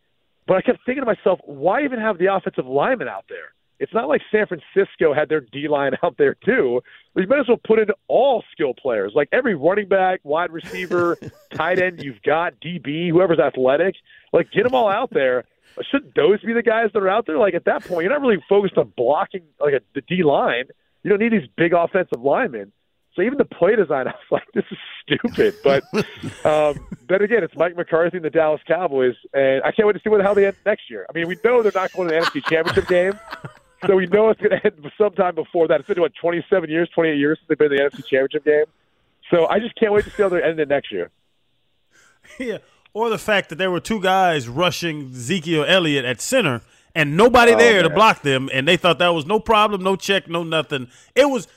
But 0.48 0.56
I 0.56 0.62
kept 0.62 0.78
thinking 0.86 1.04
to 1.04 1.06
myself, 1.06 1.40
why 1.44 1.84
even 1.84 2.00
have 2.00 2.16
the 2.16 2.34
offensive 2.34 2.66
lineman 2.66 3.06
out 3.06 3.26
there? 3.28 3.52
It's 3.78 3.92
not 3.92 4.08
like 4.08 4.22
San 4.32 4.46
Francisco 4.46 5.14
had 5.14 5.28
their 5.28 5.40
D 5.40 5.68
line 5.68 5.92
out 6.02 6.16
there 6.16 6.34
too. 6.34 6.80
You 7.14 7.26
might 7.28 7.40
as 7.40 7.48
well 7.48 7.60
put 7.62 7.78
in 7.78 7.88
all 8.08 8.42
skill 8.50 8.72
players, 8.74 9.12
like 9.14 9.28
every 9.30 9.54
running 9.54 9.88
back, 9.88 10.20
wide 10.24 10.50
receiver, 10.50 11.18
tight 11.54 11.78
end 11.78 12.02
you've 12.02 12.22
got, 12.22 12.54
DB, 12.60 13.10
whoever's 13.10 13.38
athletic. 13.38 13.94
Like 14.32 14.50
get 14.50 14.64
them 14.64 14.74
all 14.74 14.88
out 14.88 15.10
there. 15.12 15.44
Shouldn't 15.90 16.14
those 16.16 16.40
be 16.40 16.54
the 16.54 16.62
guys 16.62 16.90
that 16.94 17.02
are 17.02 17.08
out 17.08 17.26
there? 17.26 17.38
Like 17.38 17.54
at 17.54 17.66
that 17.66 17.84
point, 17.84 18.04
you're 18.04 18.12
not 18.12 18.22
really 18.22 18.42
focused 18.48 18.78
on 18.78 18.92
blocking 18.96 19.42
like 19.60 19.74
a, 19.74 19.80
the 19.94 20.00
D 20.00 20.24
line. 20.24 20.64
You 21.02 21.10
don't 21.10 21.20
need 21.20 21.32
these 21.32 21.48
big 21.56 21.74
offensive 21.74 22.22
linemen. 22.22 22.72
So 23.18 23.22
even 23.24 23.36
the 23.36 23.44
play 23.44 23.74
design, 23.74 24.06
I 24.08 24.12
was 24.12 24.30
like, 24.30 24.46
this 24.54 24.64
is 24.70 24.78
stupid. 25.02 25.54
But 25.64 25.82
um, 26.46 26.86
then 27.08 27.22
again, 27.22 27.42
it's 27.42 27.56
Mike 27.56 27.76
McCarthy 27.76 28.18
and 28.18 28.24
the 28.24 28.30
Dallas 28.30 28.60
Cowboys, 28.66 29.16
and 29.34 29.60
I 29.64 29.72
can't 29.72 29.88
wait 29.88 29.94
to 29.94 30.00
see 30.04 30.08
what 30.08 30.22
how 30.22 30.34
they 30.34 30.46
end 30.46 30.56
next 30.64 30.88
year. 30.88 31.04
I 31.10 31.12
mean, 31.12 31.26
we 31.26 31.36
know 31.42 31.60
they're 31.62 31.72
not 31.74 31.92
going 31.92 32.08
to 32.08 32.14
the 32.14 32.20
NFC 32.20 32.48
Championship 32.48 32.86
game, 32.86 33.18
so 33.84 33.96
we 33.96 34.06
know 34.06 34.30
it's 34.30 34.40
going 34.40 34.52
to 34.52 34.64
end 34.64 34.92
sometime 34.96 35.34
before 35.34 35.66
that. 35.66 35.80
It's 35.80 35.88
been 35.88 36.00
what 36.00 36.12
27 36.14 36.70
years, 36.70 36.88
28 36.94 37.18
years 37.18 37.38
since 37.40 37.48
they've 37.48 37.58
been 37.58 37.72
in 37.72 37.78
the 37.78 37.90
NFC 37.90 38.06
Championship 38.06 38.44
game. 38.44 38.64
So 39.32 39.48
I 39.48 39.58
just 39.58 39.74
can't 39.74 39.92
wait 39.92 40.04
to 40.04 40.10
see 40.10 40.22
how 40.22 40.28
they 40.28 40.40
end 40.40 40.60
it 40.60 40.68
next 40.68 40.92
year. 40.92 41.10
Yeah, 42.38 42.58
or 42.92 43.10
the 43.10 43.18
fact 43.18 43.48
that 43.48 43.56
there 43.56 43.70
were 43.70 43.80
two 43.80 44.00
guys 44.00 44.48
rushing 44.48 45.10
Ezekiel 45.10 45.64
Elliott 45.66 46.04
at 46.04 46.20
center 46.20 46.62
and 46.94 47.16
nobody 47.16 47.52
oh, 47.52 47.58
there 47.58 47.82
man. 47.82 47.84
to 47.84 47.90
block 47.90 48.22
them, 48.22 48.48
and 48.52 48.66
they 48.66 48.76
thought 48.76 48.98
that 48.98 49.08
was 49.08 49.26
no 49.26 49.40
problem, 49.40 49.82
no 49.82 49.96
check, 49.96 50.28
no 50.28 50.42
nothing. 50.42 50.88
It 51.14 51.30
was 51.30 51.48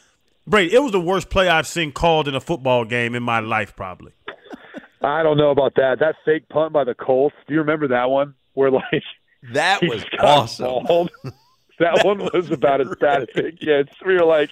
Brady, 0.48 0.74
it 0.74 0.80
was 0.80 0.92
the 0.92 1.00
worst 1.00 1.30
play 1.30 1.48
I've 1.48 1.68
seen 1.68 1.92
called 1.92 2.28
in 2.28 2.36
a 2.36 2.42
football 2.42 2.86
game 2.86 3.16
in 3.16 3.24
my 3.24 3.40
life, 3.40 3.76
probably. 3.76 4.12
I 5.04 5.24
don't 5.24 5.38
know 5.38 5.50
about 5.50 5.76
that. 5.76 6.00
That 6.00 6.16
fake 6.26 6.48
punt 6.50 6.74
by 6.74 6.84
the 6.84 6.94
Colts. 6.94 7.36
Do 7.48 7.54
you 7.54 7.60
remember 7.60 7.88
that 7.90 8.10
one? 8.10 8.36
Where 8.54 8.72
like 8.72 9.04
that 9.54 9.82
was 9.82 10.04
awesome. 10.20 11.10
that 11.80 12.06
one 12.06 12.20
was 12.34 12.52
about 12.52 12.82
as 12.82 12.94
bad 13.00 13.24
as 13.24 13.30
it 13.36 13.60
gets. 13.60 13.92
We 14.06 14.14
were 14.16 14.26
like, 14.26 14.50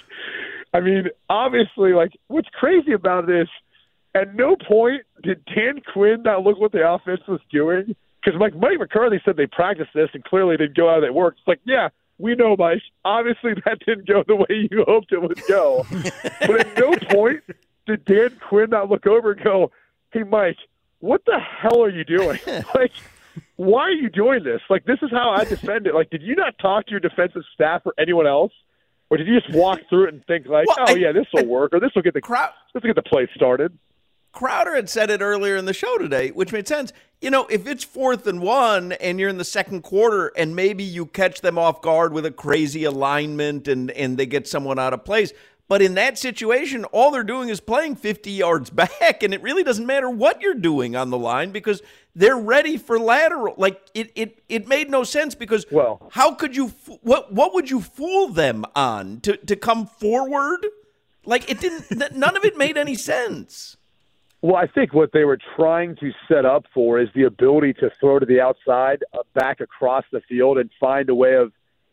I 0.74 0.80
mean, 0.80 1.10
obviously, 1.30 1.94
like 1.94 2.12
what's 2.28 2.50
crazy 2.50 2.94
about 2.94 3.28
this? 3.28 3.48
At 4.16 4.34
no 4.34 4.56
point 4.56 5.04
did 5.22 5.44
Dan 5.46 5.82
Quinn 5.94 6.24
not 6.24 6.44
look 6.44 6.60
what 6.60 6.72
the 6.72 6.90
offense 6.90 7.22
was 7.28 7.42
doing 7.52 7.96
because 8.24 8.40
Mike 8.40 8.56
Mike 8.56 8.80
McCarthy 8.80 9.22
said 9.24 9.38
they 9.38 9.48
practiced 9.48 9.92
this 9.94 10.10
and 10.14 10.24
clearly 10.24 10.58
didn't 10.58 10.76
go 10.76 10.90
out. 10.90 10.98
And 10.98 11.06
it 11.06 11.14
worked. 11.14 11.40
It's 11.40 11.48
like, 11.48 11.60
yeah, 11.66 11.90
we 12.20 12.36
know, 12.36 12.56
Mike. 12.58 12.82
Obviously, 13.04 13.54
that 13.66 13.80
didn't 13.86 14.08
go 14.08 14.24
the 14.28 14.36
way 14.36 14.68
you 14.70 14.84
hoped 14.88 15.12
it 15.12 15.22
would 15.22 15.42
go. 15.48 15.86
but 16.42 16.60
at 16.60 16.78
no 16.78 16.94
point 17.10 17.42
did 17.88 18.06
Dan 18.06 18.38
Quinn 18.48 18.70
not 18.70 18.90
look 18.90 19.08
over 19.08 19.32
and 19.32 19.44
go, 19.44 19.72
"Hey, 20.12 20.24
Mike, 20.24 20.58
what 21.00 21.24
the 21.26 21.40
hell 21.40 21.82
are 21.82 21.90
you 21.90 22.04
doing? 22.04 22.40
like, 22.76 22.92
why 23.56 23.84
are 23.84 23.92
you 23.92 24.10
doing 24.10 24.44
this? 24.44 24.62
Like, 24.70 24.86
this 24.86 25.00
is 25.02 25.10
how 25.12 25.32
I 25.32 25.46
defend 25.46 25.88
it. 25.88 25.96
Like, 25.96 26.10
did 26.10 26.22
you 26.22 26.36
not 26.36 26.60
talk 26.60 26.86
to 26.88 26.92
your 26.92 27.00
defensive 27.00 27.44
staff 27.54 27.82
or 27.86 27.94
anyone 27.98 28.28
else?" 28.28 28.52
Or 29.12 29.18
did 29.18 29.26
you 29.26 29.40
just 29.40 29.52
walk 29.56 29.80
through 29.90 30.06
it 30.06 30.14
and 30.14 30.24
think 30.28 30.46
like, 30.46 30.68
well, 30.68 30.78
"Oh 30.82 30.94
I, 30.94 30.98
yeah, 30.98 31.12
this 31.12 31.26
will 31.34 31.48
work," 31.48 31.74
or 31.74 31.80
"This 31.80 31.90
will 31.96 32.04
get 32.04 32.14
the 32.14 32.22
crowd, 32.22 32.52
this 32.74 32.84
will 32.84 32.94
get 32.94 32.96
the 32.96 33.10
play 33.10 33.28
started"? 33.34 33.76
Crowder 34.40 34.74
had 34.74 34.90
said 34.90 35.10
it 35.10 35.20
earlier 35.20 35.58
in 35.58 35.66
the 35.66 35.74
show 35.74 35.98
today, 35.98 36.30
which 36.30 36.54
made 36.54 36.66
sense. 36.66 36.94
You 37.20 37.30
know, 37.30 37.46
if 37.48 37.68
it's 37.68 37.84
fourth 37.84 38.26
and 38.26 38.42
one 38.42 38.94
and 38.94 39.20
you're 39.20 39.28
in 39.28 39.38
the 39.38 39.44
second 39.44 39.82
quarter 39.82 40.32
and 40.38 40.56
maybe 40.56 40.82
you 40.82 41.08
catch 41.08 41.42
them 41.42 41.58
off 41.58 41.82
guard 41.82 42.14
with 42.14 42.26
a 42.26 42.32
crazy 42.32 42.86
alignment 42.86 43.68
and, 43.68 43.92
and 43.92 44.18
they 44.18 44.26
get 44.26 44.48
someone 44.48 44.80
out 44.80 44.94
of 44.94 45.04
place. 45.04 45.34
But 45.68 45.82
in 45.82 45.96
that 45.96 46.18
situation, 46.18 46.86
all 46.86 47.12
they're 47.12 47.26
doing 47.26 47.50
is 47.50 47.60
playing 47.60 47.98
50 47.98 48.32
yards 48.32 48.70
back, 48.70 49.24
and 49.24 49.34
it 49.34 49.42
really 49.42 49.62
doesn't 49.62 49.86
matter 49.86 50.10
what 50.10 50.42
you're 50.42 50.54
doing 50.54 50.96
on 50.96 51.10
the 51.10 51.18
line 51.18 51.52
because 51.52 51.82
they're 52.16 52.38
ready 52.38 52.78
for 52.78 52.98
lateral. 52.98 53.56
Like 53.58 53.90
it, 53.94 54.10
it, 54.16 54.42
it 54.48 54.70
made 54.70 54.90
no 54.90 55.04
sense 55.04 55.36
because 55.36 55.66
well, 55.70 56.10
how 56.14 56.34
could 56.34 56.56
you? 56.56 56.70
What, 57.02 57.34
what 57.34 57.54
would 57.54 57.70
you 57.70 57.82
fool 57.82 58.30
them 58.30 58.64
on 58.74 59.20
to 59.20 59.36
to 59.36 59.58
come 59.58 59.86
forward? 59.86 60.66
Like 61.26 61.52
it 61.52 61.60
didn't. 61.60 62.16
none 62.16 62.38
of 62.38 62.46
it 62.46 62.58
made 62.58 62.78
any 62.78 62.96
sense. 63.12 63.76
Well, 64.42 64.56
I 64.56 64.68
think 64.68 64.94
what 64.94 65.12
they 65.12 65.26
were 65.26 65.38
trying 65.58 65.98
to 65.98 66.12
set 66.30 66.46
up 66.46 66.66
for 66.74 67.00
is 67.00 67.10
the 67.14 67.24
ability 67.24 67.74
to 67.74 67.90
throw 68.00 68.20
to 68.20 68.26
the 68.26 68.40
outside, 68.40 69.04
uh, 69.14 69.24
back 69.34 69.60
across 69.60 70.06
the 70.12 70.22
field, 70.30 70.58
and 70.58 70.70
find 70.80 71.10
a 71.10 71.16
way 71.16 71.36
of, 71.36 71.52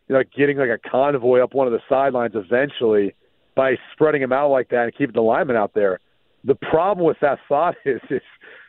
you 0.08 0.14
know, 0.14 0.22
getting 0.36 0.56
like 0.56 0.70
a 0.70 0.78
convoy 0.78 1.40
up 1.40 1.54
one 1.54 1.66
of 1.66 1.72
the 1.72 1.82
sidelines 1.88 2.34
eventually 2.36 3.14
by 3.56 3.76
spreading 3.92 4.20
them 4.20 4.32
out 4.32 4.50
like 4.50 4.68
that 4.68 4.84
and 4.84 4.92
keeping 4.92 5.14
the 5.14 5.22
linemen 5.22 5.56
out 5.56 5.74
there. 5.74 5.98
The 6.44 6.54
problem 6.54 7.04
with 7.04 7.18
that 7.20 7.40
thought 7.48 7.74
is, 7.84 8.00
is 8.10 8.22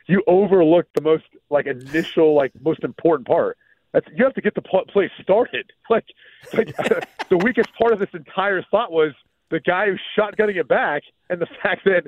you 0.08 0.24
overlook 0.26 0.86
the 0.94 1.02
most 1.02 1.24
like 1.48 1.66
initial, 1.66 2.34
like 2.34 2.52
most 2.60 2.82
important 2.82 3.28
part. 3.28 3.56
That's 3.92 4.06
you 4.14 4.24
have 4.24 4.34
to 4.34 4.40
get 4.40 4.54
the 4.56 4.62
play 4.62 5.10
started. 5.22 5.70
Like, 5.90 6.04
like 6.52 6.76
the 7.30 7.38
weakest 7.38 7.70
part 7.80 7.92
of 7.92 7.98
this 7.98 8.10
entire 8.12 8.62
thought 8.70 8.92
was 8.92 9.12
the 9.50 9.58
guy 9.58 9.86
who's 9.86 10.00
shotgunning 10.16 10.56
it 10.56 10.68
back, 10.68 11.02
and 11.30 11.40
the 11.40 11.48
fact 11.62 11.84
that 11.86 12.02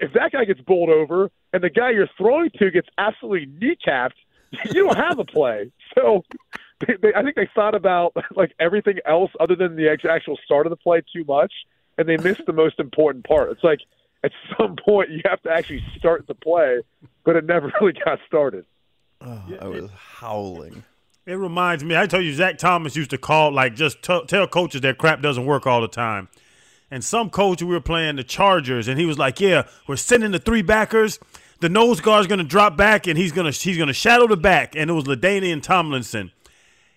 if 0.00 0.12
that 0.14 0.32
guy 0.32 0.44
gets 0.44 0.60
bowled 0.60 0.90
over 0.90 1.30
and 1.52 1.62
the 1.62 1.70
guy 1.70 1.90
you're 1.90 2.08
throwing 2.16 2.50
to 2.58 2.70
gets 2.70 2.88
absolutely 2.98 3.46
kneecapped, 3.46 4.12
you 4.66 4.84
don't 4.84 4.96
have 4.96 5.18
a 5.18 5.24
play. 5.24 5.70
So 5.94 6.24
they, 6.86 6.94
they, 7.00 7.14
I 7.14 7.22
think 7.22 7.36
they 7.36 7.48
thought 7.54 7.74
about 7.74 8.14
like 8.34 8.52
everything 8.58 8.98
else 9.06 9.30
other 9.40 9.56
than 9.56 9.76
the 9.76 9.88
actual 9.88 10.38
start 10.44 10.66
of 10.66 10.70
the 10.70 10.76
play 10.76 11.02
too 11.12 11.24
much, 11.24 11.52
and 11.98 12.08
they 12.08 12.16
missed 12.16 12.42
the 12.46 12.52
most 12.52 12.78
important 12.78 13.26
part. 13.26 13.50
It's 13.50 13.64
like 13.64 13.80
at 14.24 14.32
some 14.56 14.76
point 14.76 15.10
you 15.10 15.20
have 15.24 15.42
to 15.42 15.50
actually 15.50 15.84
start 15.96 16.26
the 16.26 16.34
play, 16.34 16.80
but 17.24 17.36
it 17.36 17.44
never 17.44 17.72
really 17.80 17.94
got 18.04 18.18
started. 18.26 18.64
Oh, 19.20 19.42
I 19.60 19.68
was 19.68 19.90
howling. 19.96 20.84
It 21.24 21.34
reminds 21.34 21.84
me. 21.84 21.96
I 21.96 22.06
told 22.06 22.24
you 22.24 22.34
Zach 22.34 22.58
Thomas 22.58 22.96
used 22.96 23.10
to 23.10 23.18
call 23.18 23.52
like 23.52 23.76
just 23.76 24.02
t- 24.02 24.24
tell 24.26 24.46
coaches 24.48 24.80
that 24.80 24.98
crap 24.98 25.22
doesn't 25.22 25.46
work 25.46 25.66
all 25.66 25.80
the 25.80 25.88
time. 25.88 26.28
And 26.92 27.02
some 27.02 27.30
coach 27.30 27.62
we 27.62 27.72
were 27.72 27.80
playing 27.80 28.16
the 28.16 28.22
Chargers, 28.22 28.86
and 28.86 29.00
he 29.00 29.06
was 29.06 29.18
like, 29.18 29.40
"Yeah, 29.40 29.62
we're 29.88 29.96
sending 29.96 30.30
the 30.30 30.38
three 30.38 30.60
backers. 30.60 31.18
The 31.60 31.70
nose 31.70 32.02
guard's 32.02 32.26
gonna 32.26 32.44
drop 32.44 32.76
back, 32.76 33.06
and 33.06 33.16
he's 33.16 33.32
gonna 33.32 33.50
he's 33.50 33.78
gonna 33.78 33.94
shadow 33.94 34.26
the 34.26 34.36
back." 34.36 34.76
And 34.76 34.90
it 34.90 34.92
was 34.92 35.04
LaDainian 35.04 35.62
Tomlinson. 35.62 36.32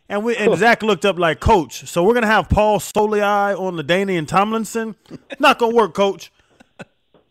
And 0.10 0.26
we 0.26 0.36
and 0.36 0.54
Zach 0.58 0.84
looked 0.84 1.06
up 1.06 1.18
like, 1.18 1.40
"Coach, 1.40 1.88
so 1.88 2.04
we're 2.04 2.14
gonna 2.14 2.28
have 2.28 2.50
Paul 2.50 2.80
Soliai 2.80 3.58
on 3.58 3.78
LaDainian 3.78 4.28
Tomlinson? 4.28 4.98
Not 5.40 5.60
gonna 5.60 5.74
work, 5.74 5.94
Coach." 5.94 6.30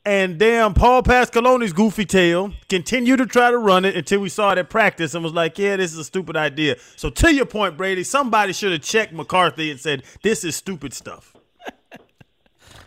And 0.06 0.38
damn, 0.38 0.72
Paul 0.72 1.02
Pasqualoni's 1.02 1.74
goofy 1.74 2.06
tail 2.06 2.54
continued 2.70 3.18
to 3.18 3.26
try 3.26 3.50
to 3.50 3.58
run 3.58 3.84
it 3.84 3.94
until 3.94 4.20
we 4.20 4.30
saw 4.30 4.52
it 4.52 4.58
at 4.58 4.70
practice 4.70 5.14
and 5.14 5.22
was 5.22 5.32
like, 5.32 5.58
yeah, 5.58 5.76
this 5.76 5.92
is 5.92 5.98
a 5.98 6.04
stupid 6.04 6.36
idea. 6.36 6.76
So, 6.96 7.08
to 7.08 7.34
your 7.34 7.46
point, 7.46 7.78
Brady, 7.78 8.04
somebody 8.04 8.52
should 8.52 8.72
have 8.72 8.82
checked 8.82 9.14
McCarthy 9.14 9.70
and 9.70 9.80
said, 9.80 10.02
this 10.22 10.44
is 10.44 10.56
stupid 10.56 10.92
stuff. 10.92 11.34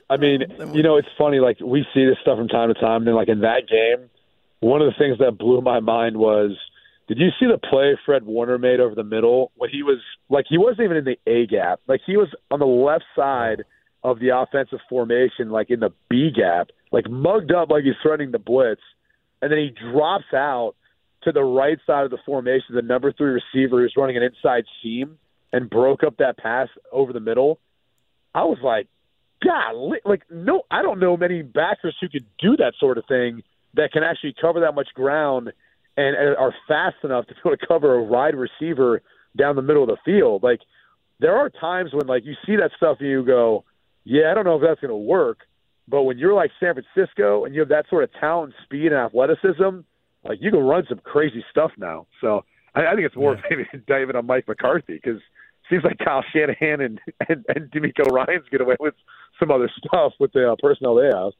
I 0.09 0.17
mean, 0.17 0.41
you 0.73 0.83
know, 0.83 0.97
it's 0.97 1.07
funny. 1.17 1.39
Like, 1.39 1.59
we 1.59 1.85
see 1.93 2.05
this 2.05 2.17
stuff 2.21 2.37
from 2.37 2.47
time 2.47 2.73
to 2.73 2.79
time. 2.79 2.97
And 2.97 3.07
then, 3.07 3.15
like, 3.15 3.27
in 3.27 3.41
that 3.41 3.67
game, 3.67 4.09
one 4.59 4.81
of 4.81 4.87
the 4.87 4.97
things 4.97 5.17
that 5.19 5.37
blew 5.37 5.61
my 5.61 5.79
mind 5.79 6.17
was 6.17 6.51
did 7.07 7.19
you 7.19 7.29
see 7.39 7.45
the 7.45 7.57
play 7.57 7.97
Fred 8.05 8.25
Warner 8.25 8.57
made 8.57 8.79
over 8.79 8.95
the 8.95 9.03
middle 9.03 9.51
when 9.55 9.69
he 9.69 9.83
was, 9.83 9.99
like, 10.29 10.45
he 10.49 10.57
wasn't 10.57 10.81
even 10.81 10.97
in 10.97 11.05
the 11.05 11.17
A 11.25 11.45
gap? 11.45 11.79
Like, 11.87 12.01
he 12.05 12.17
was 12.17 12.29
on 12.51 12.59
the 12.59 12.65
left 12.65 13.05
side 13.15 13.63
of 14.03 14.19
the 14.19 14.37
offensive 14.37 14.79
formation, 14.89 15.49
like 15.49 15.69
in 15.69 15.79
the 15.79 15.91
B 16.09 16.31
gap 16.35 16.69
like 16.91 17.09
mugged 17.09 17.51
up 17.51 17.69
like 17.69 17.83
he's 17.83 17.93
threatening 18.01 18.31
the 18.31 18.39
blitz, 18.39 18.81
and 19.41 19.51
then 19.51 19.59
he 19.59 19.73
drops 19.91 20.33
out 20.33 20.73
to 21.23 21.31
the 21.31 21.43
right 21.43 21.77
side 21.85 22.05
of 22.05 22.11
the 22.11 22.17
formation, 22.25 22.75
the 22.75 22.81
number 22.81 23.11
three 23.11 23.31
receiver 23.31 23.81
who's 23.81 23.93
running 23.97 24.17
an 24.17 24.23
inside 24.23 24.63
seam 24.81 25.17
and 25.51 25.69
broke 25.69 26.03
up 26.03 26.17
that 26.17 26.37
pass 26.37 26.69
over 26.91 27.11
the 27.11 27.19
middle. 27.19 27.59
I 28.33 28.43
was 28.43 28.59
like, 28.63 28.87
God, 29.43 29.99
like 30.05 30.23
no, 30.31 30.63
I 30.71 30.81
don't 30.81 30.99
know 30.99 31.15
many 31.15 31.41
backers 31.41 31.95
who 32.01 32.09
could 32.09 32.25
do 32.39 32.57
that 32.57 32.73
sort 32.79 32.97
of 32.97 33.05
thing 33.05 33.43
that 33.75 33.91
can 33.91 34.03
actually 34.03 34.33
cover 34.39 34.61
that 34.61 34.73
much 34.73 34.87
ground 34.93 35.51
and, 35.95 36.15
and 36.15 36.35
are 36.37 36.53
fast 36.67 36.97
enough 37.03 37.27
to 37.27 37.33
be 37.33 37.39
able 37.45 37.57
to 37.57 37.67
cover 37.67 37.95
a 37.95 38.03
wide 38.03 38.35
receiver 38.35 39.01
down 39.37 39.55
the 39.55 39.61
middle 39.61 39.83
of 39.83 39.89
the 39.89 39.97
field. 40.03 40.43
Like 40.43 40.61
there 41.19 41.35
are 41.35 41.49
times 41.49 41.91
when 41.93 42.07
like 42.07 42.25
you 42.25 42.33
see 42.45 42.55
that 42.55 42.71
stuff 42.77 42.97
and 42.99 43.09
you 43.09 43.23
go, 43.23 43.63
yeah, 44.03 44.31
I 44.31 44.33
don't 44.33 44.45
know 44.45 44.55
if 44.55 44.61
that's 44.61 44.79
going 44.79 44.89
to 44.89 44.95
work. 44.95 45.39
But 45.87 46.03
when 46.03 46.17
you're 46.17 46.33
like 46.33 46.51
San 46.59 46.73
Francisco 46.73 47.45
and 47.45 47.53
you 47.53 47.61
have 47.61 47.69
that 47.69 47.85
sort 47.89 48.03
of 48.03 48.09
talent, 48.19 48.53
speed, 48.63 48.87
and 48.87 48.95
athleticism, 48.95 49.79
like 50.23 50.39
you 50.41 50.51
can 50.51 50.59
run 50.59 50.85
some 50.89 50.99
crazy 51.03 51.43
stuff 51.49 51.71
now. 51.77 52.07
So 52.21 52.43
I, 52.75 52.87
I 52.87 52.95
think 52.95 53.05
it's 53.05 53.15
more 53.15 53.35
yeah. 53.35 53.41
maybe 53.49 53.83
diving 53.87 54.15
on 54.15 54.25
Mike 54.25 54.47
McCarthy 54.47 54.99
because 55.01 55.21
seems 55.69 55.83
like 55.83 55.97
Kyle 56.03 56.23
Shanahan 56.33 56.81
and 56.81 56.99
and, 57.29 57.45
and 57.47 57.71
DeMeco 57.71 58.11
Ryans 58.11 58.45
get 58.51 58.61
away 58.61 58.75
with 58.79 58.95
some 59.39 59.51
other 59.51 59.69
stuff 59.85 60.13
with 60.19 60.31
the 60.33 60.51
uh, 60.51 60.55
personnel 60.61 60.95
they 60.95 61.07
have. 61.07 61.33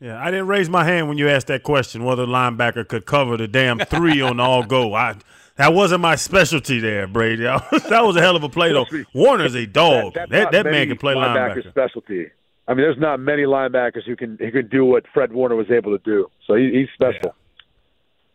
Yeah, 0.00 0.22
I 0.22 0.30
didn't 0.30 0.46
raise 0.46 0.68
my 0.68 0.84
hand 0.84 1.08
when 1.08 1.18
you 1.18 1.28
asked 1.28 1.48
that 1.48 1.64
question 1.64 2.04
whether 2.04 2.24
the 2.24 2.32
linebacker 2.32 2.86
could 2.86 3.04
cover 3.04 3.36
the 3.36 3.48
damn 3.48 3.78
three 3.80 4.20
on 4.20 4.38
all 4.38 4.62
go. 4.62 4.94
I 4.94 5.16
that 5.56 5.74
wasn't 5.74 6.02
my 6.02 6.14
specialty 6.14 6.78
there, 6.78 7.08
Brady. 7.08 7.42
that 7.42 8.00
was 8.04 8.14
a 8.14 8.20
hell 8.20 8.36
of 8.36 8.44
a 8.44 8.48
play 8.48 8.72
though. 8.72 8.86
Warner's 9.12 9.56
a 9.56 9.66
dog. 9.66 10.14
That, 10.14 10.30
that, 10.30 10.52
that 10.52 10.64
man 10.66 10.86
can 10.86 10.98
play 10.98 11.14
linebacker. 11.14 11.64
linebacker. 11.64 11.70
Specialty. 11.70 12.26
I 12.68 12.74
mean, 12.74 12.82
there's 12.82 12.98
not 12.98 13.18
many 13.18 13.42
linebackers 13.42 14.04
who 14.04 14.14
can 14.14 14.36
who 14.38 14.52
can 14.52 14.68
do 14.68 14.84
what 14.84 15.04
Fred 15.12 15.32
Warner 15.32 15.56
was 15.56 15.70
able 15.70 15.98
to 15.98 16.04
do. 16.04 16.30
So 16.46 16.54
he, 16.54 16.70
he's 16.70 16.88
special. 16.94 17.20
Yeah. 17.24 17.30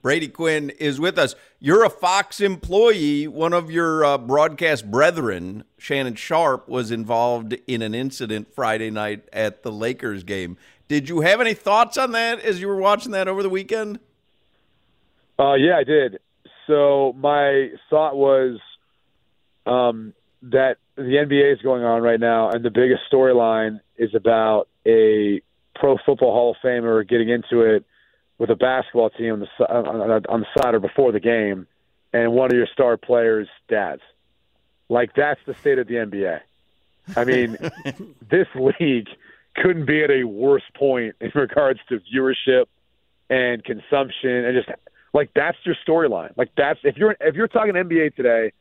Brady 0.03 0.27
Quinn 0.27 0.69
is 0.69 0.99
with 0.99 1.17
us. 1.17 1.33
You're 1.59 1.85
a 1.85 1.89
Fox 1.89 2.41
employee. 2.41 3.25
One 3.25 3.53
of 3.53 3.71
your 3.71 4.03
uh, 4.03 4.17
broadcast 4.17 4.91
brethren, 4.91 5.63
Shannon 5.77 6.15
Sharpe, 6.15 6.67
was 6.67 6.91
involved 6.91 7.55
in 7.67 7.81
an 7.81 7.95
incident 7.95 8.53
Friday 8.53 8.91
night 8.91 9.23
at 9.31 9.63
the 9.63 9.71
Lakers 9.71 10.25
game. 10.25 10.57
Did 10.89 11.07
you 11.07 11.21
have 11.21 11.39
any 11.39 11.53
thoughts 11.53 11.97
on 11.97 12.11
that 12.11 12.41
as 12.41 12.59
you 12.59 12.67
were 12.67 12.75
watching 12.75 13.13
that 13.13 13.29
over 13.29 13.41
the 13.41 13.49
weekend? 13.49 13.99
Uh, 15.39 15.53
yeah, 15.53 15.77
I 15.77 15.85
did. 15.85 16.19
So 16.67 17.15
my 17.17 17.69
thought 17.89 18.17
was 18.17 18.59
um, 19.65 20.13
that 20.41 20.79
the 20.97 21.01
NBA 21.01 21.53
is 21.53 21.61
going 21.61 21.83
on 21.85 22.01
right 22.01 22.19
now, 22.19 22.49
and 22.49 22.63
the 22.63 22.71
biggest 22.71 23.03
storyline 23.09 23.79
is 23.97 24.13
about 24.13 24.67
a 24.85 25.41
Pro 25.75 25.95
Football 26.05 26.33
Hall 26.33 26.51
of 26.51 26.57
Famer 26.61 27.07
getting 27.07 27.29
into 27.29 27.61
it 27.61 27.85
with 28.43 28.49
a 28.49 28.55
basketball 28.57 29.09
team 29.09 29.35
on 29.35 29.39
the 29.39 30.25
on 30.27 30.41
the 30.41 30.45
side 30.57 30.75
or 30.75 30.81
before 30.81 31.13
the 31.13 31.19
game, 31.21 31.65
and 32.11 32.33
one 32.33 32.51
of 32.51 32.57
your 32.57 32.67
star 32.67 32.97
players' 32.97 33.47
dads. 33.69 34.01
Like 34.89 35.15
that's 35.15 35.39
the 35.47 35.53
state 35.53 35.79
of 35.79 35.87
the 35.87 35.93
NBA. 35.93 36.41
I 37.15 37.23
mean, 37.23 37.57
this 38.29 38.47
league 38.53 39.07
couldn't 39.55 39.85
be 39.85 40.03
at 40.03 40.11
a 40.11 40.25
worse 40.25 40.69
point 40.75 41.15
in 41.21 41.31
regards 41.33 41.79
to 41.87 42.01
viewership 42.01 42.65
and 43.29 43.63
consumption, 43.63 44.29
and 44.29 44.61
just 44.61 44.77
like 45.13 45.29
that's 45.33 45.57
your 45.63 45.75
storyline. 45.87 46.33
Like 46.35 46.49
that's 46.57 46.81
if 46.83 46.97
you're 46.97 47.15
if 47.21 47.35
you're 47.35 47.47
talking 47.47 47.75
NBA 47.75 48.13
today, 48.17 48.51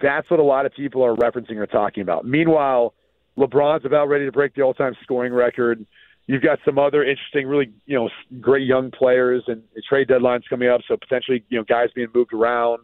that's 0.00 0.30
what 0.30 0.38
a 0.38 0.44
lot 0.44 0.64
of 0.64 0.72
people 0.74 1.04
are 1.04 1.16
referencing 1.16 1.56
or 1.56 1.66
talking 1.66 2.04
about. 2.04 2.24
Meanwhile 2.24 2.94
LeBron's 3.36 3.84
about 3.84 4.08
ready 4.08 4.26
to 4.26 4.32
break 4.32 4.54
the 4.54 4.62
all-time 4.62 4.94
scoring 5.02 5.32
record. 5.32 5.84
You've 6.26 6.42
got 6.42 6.58
some 6.64 6.78
other 6.78 7.04
interesting, 7.04 7.46
really, 7.46 7.70
you 7.86 7.96
know, 7.96 8.08
great 8.40 8.66
young 8.66 8.90
players, 8.90 9.44
and 9.46 9.62
trade 9.86 10.08
deadlines 10.08 10.42
coming 10.48 10.68
up, 10.68 10.80
so 10.88 10.96
potentially, 10.96 11.44
you 11.50 11.58
know, 11.58 11.64
guys 11.64 11.90
being 11.94 12.08
moved 12.14 12.32
around, 12.32 12.80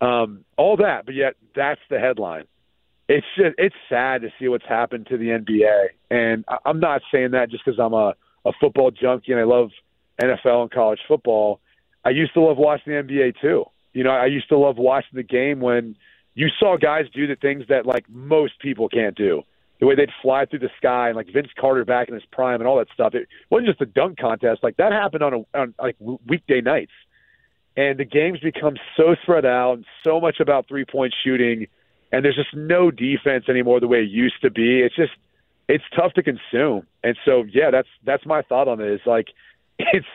um, 0.00 0.44
all 0.56 0.76
that. 0.76 1.04
But 1.04 1.14
yet, 1.14 1.34
that's 1.56 1.80
the 1.90 1.98
headline. 1.98 2.44
It's 3.08 3.26
just, 3.36 3.54
it's 3.58 3.74
sad 3.88 4.22
to 4.22 4.28
see 4.38 4.48
what's 4.48 4.66
happened 4.66 5.08
to 5.08 5.16
the 5.16 5.26
NBA, 5.26 5.88
and 6.10 6.44
I'm 6.64 6.78
not 6.78 7.02
saying 7.12 7.32
that 7.32 7.50
just 7.50 7.64
because 7.64 7.80
I'm 7.80 7.94
a, 7.94 8.14
a 8.44 8.52
football 8.60 8.90
junkie 8.90 9.32
and 9.32 9.40
I 9.40 9.44
love 9.44 9.70
NFL 10.22 10.62
and 10.62 10.70
college 10.70 11.00
football. 11.08 11.60
I 12.04 12.10
used 12.10 12.34
to 12.34 12.40
love 12.40 12.58
watching 12.58 12.92
the 12.92 13.02
NBA 13.02 13.40
too. 13.40 13.64
You 13.92 14.04
know, 14.04 14.10
I 14.10 14.26
used 14.26 14.48
to 14.50 14.58
love 14.58 14.76
watching 14.76 15.16
the 15.16 15.22
game 15.22 15.60
when 15.60 15.96
you 16.34 16.48
saw 16.58 16.76
guys 16.76 17.06
do 17.12 17.26
the 17.26 17.34
things 17.34 17.64
that 17.68 17.86
like 17.86 18.08
most 18.08 18.60
people 18.60 18.88
can't 18.88 19.16
do 19.16 19.42
the 19.80 19.86
way 19.86 19.94
they'd 19.94 20.10
fly 20.22 20.44
through 20.44 20.58
the 20.58 20.70
sky 20.76 21.08
and 21.08 21.16
like 21.16 21.28
Vince 21.32 21.48
Carter 21.58 21.84
back 21.84 22.08
in 22.08 22.14
his 22.14 22.24
prime 22.32 22.60
and 22.60 22.66
all 22.66 22.78
that 22.78 22.88
stuff. 22.92 23.14
It 23.14 23.28
wasn't 23.50 23.68
just 23.68 23.80
a 23.80 23.86
dunk 23.86 24.18
contest. 24.18 24.62
Like 24.62 24.76
that 24.76 24.92
happened 24.92 25.22
on 25.22 25.34
a 25.34 25.58
on 25.58 25.74
like 25.78 25.96
weekday 26.00 26.60
nights. 26.60 26.92
And 27.76 27.98
the 27.98 28.04
games 28.04 28.40
become 28.40 28.74
so 28.96 29.14
spread 29.22 29.46
out 29.46 29.74
and 29.74 29.84
so 30.02 30.20
much 30.20 30.40
about 30.40 30.66
three 30.66 30.84
point 30.84 31.14
shooting 31.24 31.68
and 32.10 32.24
there's 32.24 32.34
just 32.34 32.54
no 32.54 32.90
defense 32.90 33.44
anymore 33.48 33.80
the 33.80 33.86
way 33.86 33.98
it 33.98 34.10
used 34.10 34.40
to 34.42 34.50
be. 34.50 34.80
It's 34.80 34.96
just 34.96 35.12
it's 35.68 35.84
tough 35.94 36.14
to 36.14 36.22
consume. 36.22 36.86
And 37.04 37.16
so 37.24 37.44
yeah, 37.44 37.70
that's 37.70 37.88
that's 38.04 38.26
my 38.26 38.42
thought 38.42 38.66
on 38.68 38.80
it. 38.80 38.90
Is 38.90 39.00
like 39.06 39.28
it's 39.78 40.06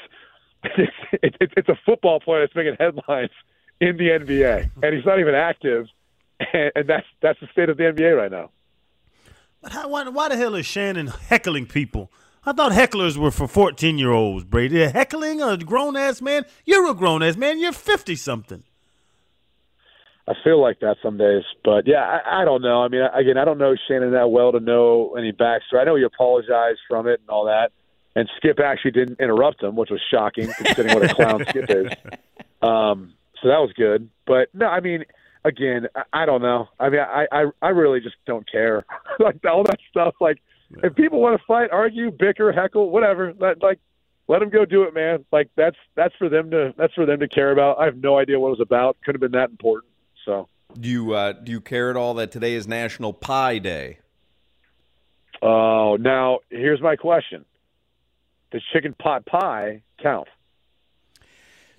it's 0.63 0.93
it's, 1.21 1.54
it's 1.56 1.69
a 1.69 1.80
football 1.86 2.19
player 2.19 2.41
that's 2.41 2.56
making 2.56 2.76
headlines 2.80 3.32
in 3.80 3.97
the 3.97 4.10
NBA 4.10 4.69
and 4.82 4.95
he's 4.95 5.06
not 5.06 5.19
even 5.19 5.36
active 5.36 5.88
and, 6.54 6.71
and 6.76 6.89
that's 6.89 7.06
that's 7.21 7.39
the 7.39 7.47
state 7.52 7.69
of 7.69 7.78
the 7.78 7.84
NBA 7.84 8.17
right 8.17 8.32
now. 8.32 8.49
But 9.63 9.71
how, 9.71 9.88
why, 9.88 10.08
why 10.10 10.28
the 10.30 10.36
hell 10.36 10.56
is 10.56 10.65
Shannon 10.65 11.08
heckling 11.08 11.65
people? 11.65 12.12
I 12.45 12.52
thought 12.52 12.73
hecklers 12.73 13.15
were 13.15 13.32
for 13.32 13.47
14 13.47 13.97
year 13.97 14.12
olds, 14.12 14.43
Brady. 14.43 14.84
Heckling 14.86 15.41
a 15.41 15.56
grown 15.58 15.95
ass 15.95 16.21
man? 16.21 16.43
You're 16.65 16.89
a 16.91 16.93
grown 16.93 17.23
ass 17.23 17.38
man. 17.38 17.58
You're 17.60 17.71
50 17.71 18.17
something. 18.17 18.63
I 20.28 20.34
feel 20.43 20.62
like 20.62 20.80
that 20.80 20.97
some 21.04 21.17
days, 21.17 21.43
but 21.65 21.86
yeah, 21.86 21.99
I, 21.99 22.41
I 22.41 22.45
don't 22.45 22.62
know. 22.62 22.82
I 22.82 22.88
mean, 22.88 23.02
again, 23.13 23.38
I 23.38 23.43
don't 23.43 23.58
know 23.58 23.76
Shannon 23.88 24.12
that 24.12 24.30
well 24.30 24.54
to 24.54 24.62
know 24.62 25.15
any 25.17 25.34
backstory. 25.34 25.82
I 25.82 25.84
know 25.84 25.95
he 25.95 26.04
apologized 26.04 26.80
from 26.88 27.08
it 27.08 27.19
and 27.19 27.30
all 27.30 27.45
that, 27.45 27.71
and 28.15 28.30
Skip 28.38 28.58
actually 28.62 28.91
didn't 28.91 29.19
interrupt 29.19 29.62
him, 29.62 29.76
which 29.76 29.89
was 29.89 29.99
shocking 30.10 30.47
considering 30.54 30.95
what 30.95 31.12
a 31.12 31.13
clown 31.13 31.45
Skip 31.47 31.69
is. 31.69 31.91
Um, 32.62 33.15
so 33.41 33.49
that 33.49 33.58
was 33.58 33.73
good. 33.76 34.10
But 34.26 34.47
no, 34.54 34.67
I 34.67 34.80
mean, 34.80 35.04
again, 35.44 35.88
I, 35.96 36.04
I 36.14 36.26
don't 36.26 36.42
know. 36.42 36.68
I 36.80 36.90
mean, 36.90 37.02
I, 37.02 37.28
I 37.32 37.46
I 37.62 37.70
really 37.70 38.00
just 38.00 38.16
don't 38.26 38.50
care. 38.50 38.86
like 39.20 39.44
all 39.46 39.64
that 39.64 39.80
stuff. 39.90 40.16
Like 40.20 40.42
yeah. 40.72 40.88
if 40.88 40.96
people 40.96 41.22
want 41.22 41.40
to 41.40 41.46
fight, 41.46 41.70
argue, 41.72 42.12
bicker, 42.12 42.52
heckle, 42.52 42.90
whatever, 42.90 43.34
let, 43.40 43.62
like 43.62 43.80
let 44.28 44.40
them 44.40 44.50
go 44.50 44.66
do 44.66 44.84
it, 44.84 44.94
man. 44.94 45.26
Like 45.32 45.50
that's 45.56 45.78
that's 45.96 46.16
for 46.18 46.30
them 46.30 46.52
to 46.52 46.74
that's 46.78 46.94
for 46.94 47.06
them 47.06 47.20
to 47.20 47.28
care 47.28 47.52
about. 47.52 47.80
I 47.80 47.86
have 47.86 47.98
no 47.98 48.18
idea 48.18 48.40
what 48.40 48.48
it 48.48 48.58
was 48.58 48.62
about. 48.62 48.98
Could 49.04 49.16
have 49.16 49.22
been 49.22 49.32
that 49.32 49.50
important. 49.50 49.92
So. 50.26 50.48
Do 50.80 50.90
you 50.90 51.14
uh, 51.14 51.34
do 51.34 51.52
you 51.52 51.62
care 51.62 51.90
at 51.90 51.96
all 51.96 52.16
that 52.16 52.32
today 52.32 52.54
is 52.54 52.68
National 52.68 53.14
Pie 53.14 53.60
Day? 53.60 54.00
Oh, 55.42 55.98
now 56.00 56.40
here's 56.50 56.82
my 56.82 56.96
question: 56.96 57.46
Does 58.52 58.64
chicken 58.74 58.94
pot 58.94 59.26
pie 59.26 59.84
count? 60.02 60.28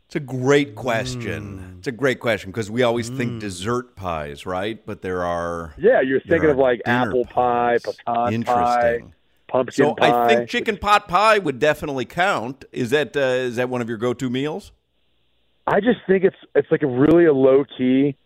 It's 0.07 0.17
a 0.17 0.21
great 0.21 0.75
question. 0.75 1.59
Mm. 1.59 1.79
It's 1.79 1.87
a 1.87 1.93
great 1.93 2.21
question 2.21 2.51
because 2.51 2.71
we 2.71 2.83
always 2.83 3.11
mm. 3.11 3.17
think 3.17 3.41
dessert 3.41 3.97
pies, 3.97 4.47
right? 4.47 4.85
But 4.85 5.03
there 5.03 5.25
are 5.25 5.75
yeah, 5.79 6.01
you're 6.01 6.21
thinking 6.21 6.51
of 6.51 6.57
like 6.57 6.83
apple 6.87 7.25
pie, 7.25 7.79
pecan 7.83 8.43
pie, 8.45 9.03
pumpkin 9.49 9.87
so 9.87 9.95
pie. 9.95 10.25
I 10.25 10.29
think 10.29 10.49
chicken 10.51 10.77
pot 10.77 11.09
pie 11.09 11.39
would 11.39 11.59
definitely 11.59 12.05
count. 12.05 12.65
Is 12.73 12.91
that 12.91 13.17
uh, 13.17 13.21
is 13.21 13.57
that 13.57 13.69
one 13.69 13.81
of 13.81 13.89
your 13.89 13.99
go-to 13.99 14.31
meals? 14.31 14.73
I 15.67 15.81
just 15.81 16.01
think 16.07 16.25
it's 16.25 16.37
it's 16.55 16.71
like 16.71 16.83
a 16.83 16.87
really 16.87 17.25
a 17.25 17.33
low 17.33 17.65
key 17.77 18.17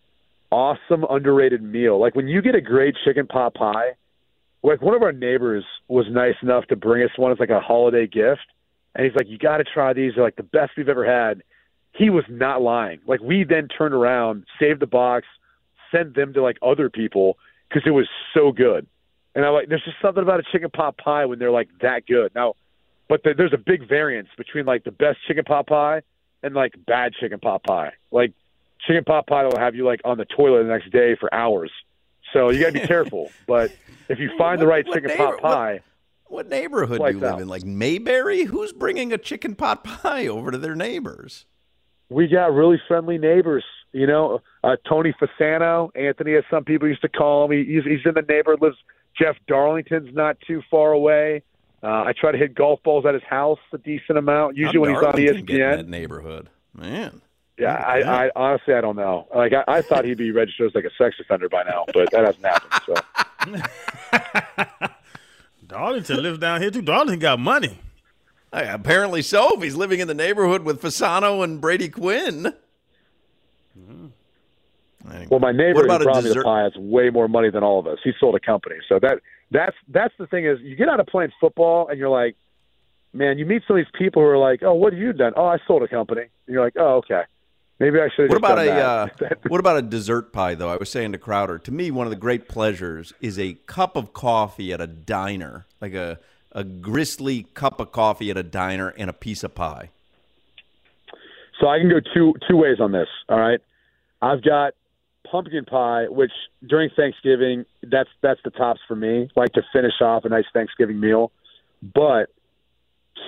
awesome 0.51 1.05
underrated 1.09 1.63
meal. 1.63 2.01
Like 2.01 2.15
when 2.15 2.29
you 2.29 2.43
get 2.43 2.55
a 2.55 2.61
great 2.61 2.97
chicken 3.05 3.27
pot 3.27 3.55
pie, 3.55 3.93
like 4.63 4.83
one 4.83 4.95
of 4.95 5.03
our 5.03 5.13
neighbors 5.13 5.65
was 5.87 6.07
nice 6.11 6.35
enough 6.43 6.67
to 6.67 6.77
bring 6.77 7.03
us 7.03 7.11
one 7.17 7.33
as 7.33 7.39
like 7.39 7.51
a 7.51 7.61
holiday 7.61 8.07
gift, 8.07 8.47
and 8.95 9.05
he's 9.05 9.15
like, 9.15 9.29
"You 9.29 9.39
got 9.39 9.59
to 9.59 9.65
try 9.65 9.93
these. 9.93 10.13
They're 10.15 10.25
like 10.25 10.37
the 10.37 10.43
best 10.43 10.73
we've 10.77 10.89
ever 10.89 11.05
had." 11.05 11.43
He 11.99 12.11
was 12.11 12.25
not 12.29 12.63
lying. 12.63 13.01
Like 13.07 13.21
we 13.21 13.45
then 13.45 13.69
turned 13.69 13.93
around, 13.95 14.45
saved 14.61 14.81
the 14.81 14.87
box, 14.87 15.27
sent 15.93 16.15
them 16.15 16.33
to 16.35 16.43
like 16.43 16.57
other 16.63 16.89
people 16.89 17.37
because 17.69 17.83
it 17.87 17.91
was 17.91 18.09
so 18.33 18.53
good. 18.53 18.87
And 19.35 19.45
I'm 19.45 19.53
like, 19.53 19.69
there's 19.69 19.85
just 19.85 19.97
something 20.01 20.23
about 20.23 20.41
a 20.41 20.45
chicken 20.51 20.71
pot 20.71 20.97
pie 20.97 21.27
when 21.27 21.39
they're 21.39 21.51
like 21.51 21.69
that 21.83 22.07
good. 22.07 22.33
Now, 22.35 22.55
but 23.09 23.23
the, 23.25 23.35
there's 23.37 23.53
a 23.53 23.59
big 23.59 23.89
variance 23.89 24.29
between 24.39 24.65
like 24.65 24.85
the 24.85 24.91
best 24.91 25.19
chicken 25.27 25.45
pot 25.45 25.67
pie 25.67 26.03
and 26.43 26.55
like 26.55 26.75
bad 26.87 27.13
chicken 27.15 27.41
pot 27.41 27.63
pie. 27.65 27.93
Like 28.13 28.33
chicken 28.87 29.05
pot 29.05 29.27
pie 29.27 29.45
will 29.45 29.59
have 29.59 29.75
you 29.75 29.85
like 29.85 30.01
on 30.05 30.19
the 30.19 30.25
toilet 30.25 30.63
the 30.63 30.69
next 30.69 30.91
day 30.93 31.17
for 31.19 31.33
hours. 31.35 31.71
So 32.33 32.51
you 32.51 32.61
got 32.61 32.73
to 32.75 32.81
be 32.81 32.87
careful. 32.87 33.31
But 33.47 33.73
if 34.09 34.19
you 34.21 34.29
find 34.39 34.59
What- 34.59 34.61
the 34.61 34.67
right 34.69 34.87
chicken 34.87 35.17
pot 35.17 35.41
pie, 35.41 35.81
What 36.27 36.49
neighborhood 36.49 36.99
do 36.99 37.05
you 37.07 37.13
live 37.13 37.21
that. 37.21 37.41
in? 37.41 37.49
Like 37.49 37.65
Mayberry? 37.65 38.45
Who's 38.45 38.73
bringing 38.73 39.13
a 39.13 39.19
chicken 39.19 39.55
pot 39.57 39.83
pie 39.83 40.27
over 40.29 40.51
to 40.53 40.59
their 40.59 40.75
neighbors? 40.77 41.47
We 42.09 42.27
got 42.29 42.53
really 42.53 42.81
friendly 42.89 43.19
neighbors. 43.19 43.65
You 43.93 44.07
know, 44.07 44.41
uh, 44.63 44.77
Tony 44.89 45.15
Fasano, 45.15 45.91
Anthony, 45.97 46.35
as 46.35 46.45
some 46.51 46.65
people 46.65 46.89
used 46.89 47.03
to 47.03 47.09
call 47.09 47.47
him. 47.47 47.53
He, 47.53 47.65
he's, 47.65 47.85
he's 47.85 48.05
in 48.05 48.15
the 48.15 48.23
neighborhood. 48.23 48.61
Lives 48.61 48.77
Jeff 49.21 49.37
Darlington's 49.47 50.15
not 50.15 50.37
too 50.47 50.63
far 50.71 50.93
away. 50.93 51.43
Uh, 51.83 51.87
I 52.05 52.13
try 52.19 52.33
to 52.33 52.39
hit 52.39 52.55
golf 52.55 52.83
balls 52.83 53.07
at 53.07 53.15
his 53.15 53.23
house 53.23 53.59
a 53.73 53.79
decent 53.79 54.19
amount. 54.19 54.57
Usually 54.57 54.93
How 54.93 55.03
when 55.03 55.19
he's 55.21 55.31
on 55.31 55.39
in 55.39 55.47
ESPN. 55.47 55.77
that 55.77 55.89
neighborhood, 55.89 56.51
man. 56.75 57.23
Yeah, 57.57 57.75
I, 57.75 58.27
I 58.27 58.31
honestly 58.37 58.75
I 58.75 58.81
don't 58.81 58.95
know. 58.95 59.27
Like 59.35 59.53
I, 59.53 59.65
I 59.67 59.83
thought 59.83 60.05
he'd 60.05 60.19
be 60.19 60.31
registered 60.31 60.69
as 60.69 60.75
like 60.77 60.85
a 60.85 60.95
sex 60.97 61.17
offender 61.21 61.49
by 61.49 61.65
now, 61.65 61.85
but 61.93 62.09
that 62.13 62.25
hasn't 62.25 62.45
happened. 62.45 63.75
So 64.81 64.89
Darlington 65.67 66.23
lives 66.23 66.39
down 66.39 66.61
here 66.61 66.71
too. 66.71 66.83
Darlington 66.83 67.19
got 67.19 67.41
money. 67.41 67.79
Apparently 68.53 69.23
so. 69.23 69.57
If 69.57 69.63
he's 69.63 69.77
living 69.77 70.01
in 70.01 70.09
the 70.09 70.15
neighborhood 70.15 70.63
with 70.63 70.81
Fasano 70.81 71.45
and 71.45 71.61
Brady 71.61 71.89
Quinn. 71.89 72.55
Anyway. 75.11 75.27
well, 75.31 75.41
my 75.41 75.53
neighbor 75.53 75.87
What 75.87 76.01
who 76.01 76.05
brought 76.05 76.25
me 76.25 76.31
the 76.33 76.43
pie 76.43 76.63
has 76.63 76.75
way 76.77 77.11
more 77.11 77.29
money 77.29 77.51
than 77.51 77.63
all 77.63 77.79
of 77.79 77.87
us. 77.87 77.99
He 78.05 78.13
sold 78.19 78.35
a 78.35 78.41
company, 78.41 78.77
so 78.89 78.99
that 79.01 79.21
that's 79.51 79.77
that's 79.89 80.13
the 80.19 80.27
thing 80.27 80.45
is 80.45 80.59
you 80.61 80.77
get 80.77 80.89
out 80.89 81.01
of 81.01 81.07
playing 81.07 81.33
football 81.41 81.89
and 81.89 81.99
you're 81.99 82.09
like, 82.11 82.37
man, 83.13 83.39
you 83.39 83.47
meet 83.47 83.63
some 83.67 83.77
of 83.77 83.85
these 83.85 83.93
people 83.99 84.23
who 84.23 84.29
are 84.29 84.39
like, 84.39 84.63
oh, 84.63 84.75
what 84.75 84.93
have 84.93 85.01
you 85.01 85.13
done? 85.13 85.33
Oh, 85.37 85.47
I 85.47 85.59
sold 85.67 85.83
a 85.83 85.89
company. 85.89 86.23
And 86.23 86.31
you're 86.55 86.63
like, 86.63 86.75
oh, 86.77 86.97
okay, 86.97 87.23
maybe 87.79 88.01
I 88.01 88.09
should. 88.15 88.25
have 88.25 88.31
What 88.31 88.39
about 88.39 88.59
a 88.59 88.67
that. 88.67 89.23
uh, 89.33 89.35
what 89.49 89.61
about 89.61 89.79
a 89.79 89.83
dessert 89.83 90.33
pie 90.33 90.55
though? 90.55 90.69
I 90.69 90.77
was 90.77 90.91
saying 90.91 91.13
to 91.13 91.19
Crowder, 91.19 91.59
to 91.59 91.71
me 91.73 91.91
one 91.91 92.07
of 92.07 92.11
the 92.11 92.17
great 92.17 92.49
pleasures 92.49 93.13
is 93.21 93.39
a 93.39 93.55
cup 93.67 93.97
of 93.97 94.13
coffee 94.13 94.73
at 94.73 94.81
a 94.81 94.87
diner, 94.87 95.67
like 95.81 95.95
a 95.95 96.19
a 96.53 96.65
gristly 96.65 97.45
cup 97.55 97.81
of 97.81 97.93
coffee 97.93 98.31
at 98.31 98.37
a 98.37 98.43
diner 98.43 98.89
and 98.89 99.11
a 99.11 99.13
piece 99.13 99.45
of 99.45 99.55
pie. 99.55 99.91
So 101.61 101.69
I 101.69 101.79
can 101.79 101.89
go 101.89 102.01
two 102.15 102.35
two 102.49 102.57
ways 102.57 102.79
on 102.81 102.93
this. 102.93 103.09
All 103.29 103.39
right, 103.39 103.61
I've 104.23 104.43
got 104.43 104.75
pumpkin 105.31 105.65
pie, 105.65 106.07
which 106.09 106.33
during 106.67 106.91
Thanksgiving 106.97 107.65
that's 107.83 108.11
that's 108.23 108.41
the 108.45 108.51
tops 108.51 108.81
for 108.87 108.97
me. 108.97 109.29
Like 109.37 109.53
to 109.55 109.63
finish 109.73 110.01
off 110.01 110.25
a 110.25 110.29
nice 110.29 110.45
Thanksgiving 110.53 111.01
meal, 111.01 111.33
but 111.83 112.31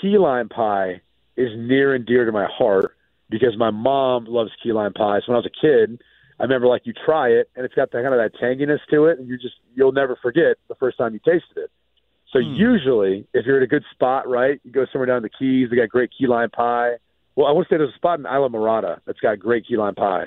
key 0.00 0.18
lime 0.18 0.48
pie 0.48 1.00
is 1.36 1.50
near 1.56 1.94
and 1.94 2.06
dear 2.06 2.24
to 2.24 2.32
my 2.32 2.46
heart 2.46 2.96
because 3.28 3.56
my 3.56 3.70
mom 3.70 4.26
loves 4.26 4.50
key 4.62 4.72
lime 4.72 4.92
pie. 4.92 5.20
So 5.20 5.32
when 5.32 5.36
I 5.36 5.38
was 5.38 5.46
a 5.46 5.66
kid, 5.66 6.00
I 6.38 6.44
remember 6.44 6.66
like 6.66 6.82
you 6.84 6.92
try 6.92 7.28
it 7.28 7.50
and 7.56 7.64
it's 7.64 7.74
got 7.74 7.90
that 7.92 8.02
kind 8.02 8.14
of 8.14 8.20
that 8.20 8.34
tanginess 8.40 8.80
to 8.90 9.06
it, 9.06 9.18
and 9.18 9.28
you 9.28 9.36
just 9.36 9.56
you'll 9.74 9.92
never 9.92 10.16
forget 10.22 10.56
the 10.68 10.74
first 10.76 10.98
time 10.98 11.14
you 11.14 11.20
tasted 11.24 11.56
it. 11.56 11.70
So 12.32 12.38
usually, 12.38 13.26
if 13.34 13.44
you're 13.44 13.56
at 13.56 13.62
a 13.62 13.66
good 13.66 13.84
spot, 13.90 14.28
right, 14.28 14.60
you 14.64 14.70
go 14.70 14.86
somewhere 14.92 15.06
down 15.06 15.22
the 15.22 15.28
Keys. 15.30 15.68
They 15.70 15.76
got 15.76 15.88
great 15.88 16.10
key 16.16 16.26
lime 16.28 16.50
pie. 16.50 16.92
Well, 17.34 17.46
I 17.46 17.52
want 17.52 17.66
to 17.68 17.74
say 17.74 17.78
there's 17.78 17.90
a 17.92 17.96
spot 17.96 18.18
in 18.20 18.24
Islamorada 18.24 19.00
that's 19.04 19.18
got 19.20 19.38
great 19.38 19.66
key 19.66 19.76
lime 19.76 19.94
pie. 19.96 20.26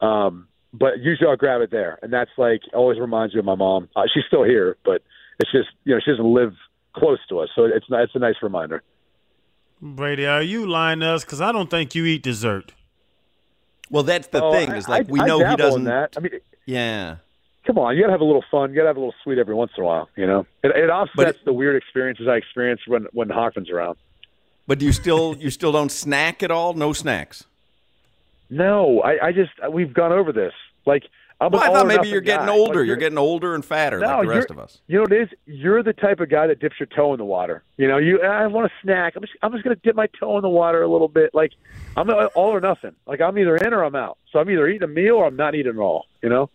Um, 0.00 0.48
but 0.72 0.98
usually 1.00 1.28
I'll 1.28 1.36
grab 1.36 1.60
it 1.60 1.70
there, 1.70 1.98
and 2.02 2.12
that's 2.12 2.30
like 2.36 2.62
always 2.74 2.98
reminds 2.98 3.34
me 3.34 3.38
of 3.40 3.44
my 3.44 3.54
mom. 3.54 3.88
Uh, 3.94 4.02
she's 4.12 4.24
still 4.26 4.42
here, 4.44 4.76
but 4.84 5.02
it's 5.38 5.50
just 5.52 5.68
you 5.84 5.94
know 5.94 6.00
she 6.04 6.10
doesn't 6.10 6.24
live 6.34 6.54
close 6.94 7.18
to 7.28 7.38
us, 7.40 7.48
so 7.54 7.64
it's 7.64 7.86
it's 7.88 8.14
a 8.14 8.18
nice 8.18 8.34
reminder. 8.42 8.82
Brady, 9.80 10.26
are 10.26 10.42
you 10.42 10.66
lying 10.66 11.00
to 11.00 11.06
us? 11.06 11.24
Because 11.24 11.40
I 11.40 11.52
don't 11.52 11.70
think 11.70 11.94
you 11.94 12.04
eat 12.04 12.22
dessert. 12.22 12.72
Well, 13.90 14.02
that's 14.02 14.26
the 14.28 14.42
Oh, 14.42 14.52
thing 14.52 14.70
I- 14.72 14.76
is 14.76 14.88
like 14.88 15.08
I- 15.08 15.12
we 15.12 15.20
I 15.20 15.26
know 15.26 15.38
he 15.48 15.56
doesn't. 15.56 15.84
That. 15.84 16.14
I 16.16 16.20
mean, 16.20 16.32
Yeah, 16.66 17.16
come 17.68 17.78
on, 17.78 17.94
you 17.94 18.00
gotta 18.02 18.12
have 18.12 18.20
a 18.20 18.24
little 18.24 18.44
fun. 18.50 18.70
You 18.70 18.76
gotta 18.76 18.88
have 18.88 18.96
a 18.96 19.00
little 19.00 19.14
sweet 19.22 19.38
every 19.38 19.54
once 19.54 19.70
in 19.76 19.84
a 19.84 19.86
while. 19.86 20.08
You 20.16 20.26
know, 20.26 20.46
it, 20.64 20.74
it 20.74 20.90
offsets 20.90 21.38
it- 21.38 21.44
the 21.44 21.52
weird 21.52 21.76
experiences 21.76 22.26
I 22.26 22.34
experience 22.36 22.80
when 22.88 23.06
when 23.12 23.28
Hawkman's 23.28 23.70
around. 23.70 23.96
but 24.66 24.78
do 24.80 24.86
you 24.86 24.92
still 24.92 25.36
you 25.38 25.50
still 25.50 25.70
don't 25.70 25.92
snack 25.92 26.42
at 26.42 26.50
all? 26.50 26.72
No 26.74 26.92
snacks. 26.92 27.44
No, 28.50 29.00
I, 29.02 29.26
I 29.28 29.32
just 29.32 29.50
we've 29.70 29.92
gone 29.92 30.12
over 30.12 30.32
this. 30.32 30.54
Like 30.86 31.04
I'm 31.40 31.52
Well, 31.52 31.62
I 31.62 31.66
thought 31.68 31.86
maybe 31.86 32.08
you're 32.08 32.20
getting 32.22 32.46
guy. 32.46 32.52
older. 32.52 32.80
Like, 32.80 32.86
you're 32.88 32.96
getting 32.96 33.18
older 33.18 33.54
and 33.54 33.64
fatter 33.64 33.98
No, 34.00 34.06
like 34.18 34.22
the 34.28 34.34
rest 34.34 34.50
of 34.50 34.58
us. 34.58 34.78
You 34.88 34.96
know 34.96 35.02
what 35.02 35.12
it 35.12 35.22
is? 35.22 35.28
You're 35.46 35.82
the 35.84 35.92
type 35.92 36.18
of 36.20 36.28
guy 36.30 36.46
that 36.48 36.58
dips 36.58 36.80
your 36.80 36.86
toe 36.86 37.12
in 37.12 37.18
the 37.18 37.24
water. 37.24 37.62
You 37.76 37.86
know, 37.86 37.98
you 37.98 38.20
I 38.22 38.46
want 38.48 38.66
a 38.66 38.74
snack. 38.82 39.14
I'm 39.14 39.22
just 39.22 39.34
I'm 39.42 39.52
just 39.52 39.62
gonna 39.62 39.76
dip 39.76 39.94
my 39.94 40.08
toe 40.18 40.36
in 40.36 40.42
the 40.42 40.48
water 40.48 40.82
a 40.82 40.88
little 40.88 41.08
bit. 41.08 41.34
Like 41.34 41.52
I'm 41.96 42.08
all 42.10 42.50
or 42.54 42.60
nothing. 42.60 42.92
Like 43.06 43.20
I'm 43.20 43.38
either 43.38 43.56
in 43.56 43.72
or 43.74 43.84
I'm 43.84 43.94
out. 43.94 44.16
So 44.32 44.38
I'm 44.38 44.48
either 44.50 44.66
eating 44.66 44.82
a 44.84 44.88
meal 44.92 45.16
or 45.16 45.26
I'm 45.26 45.36
not 45.36 45.54
eating 45.54 45.72
at 45.72 45.78
all. 45.78 46.06
You 46.22 46.30
know? 46.30 46.50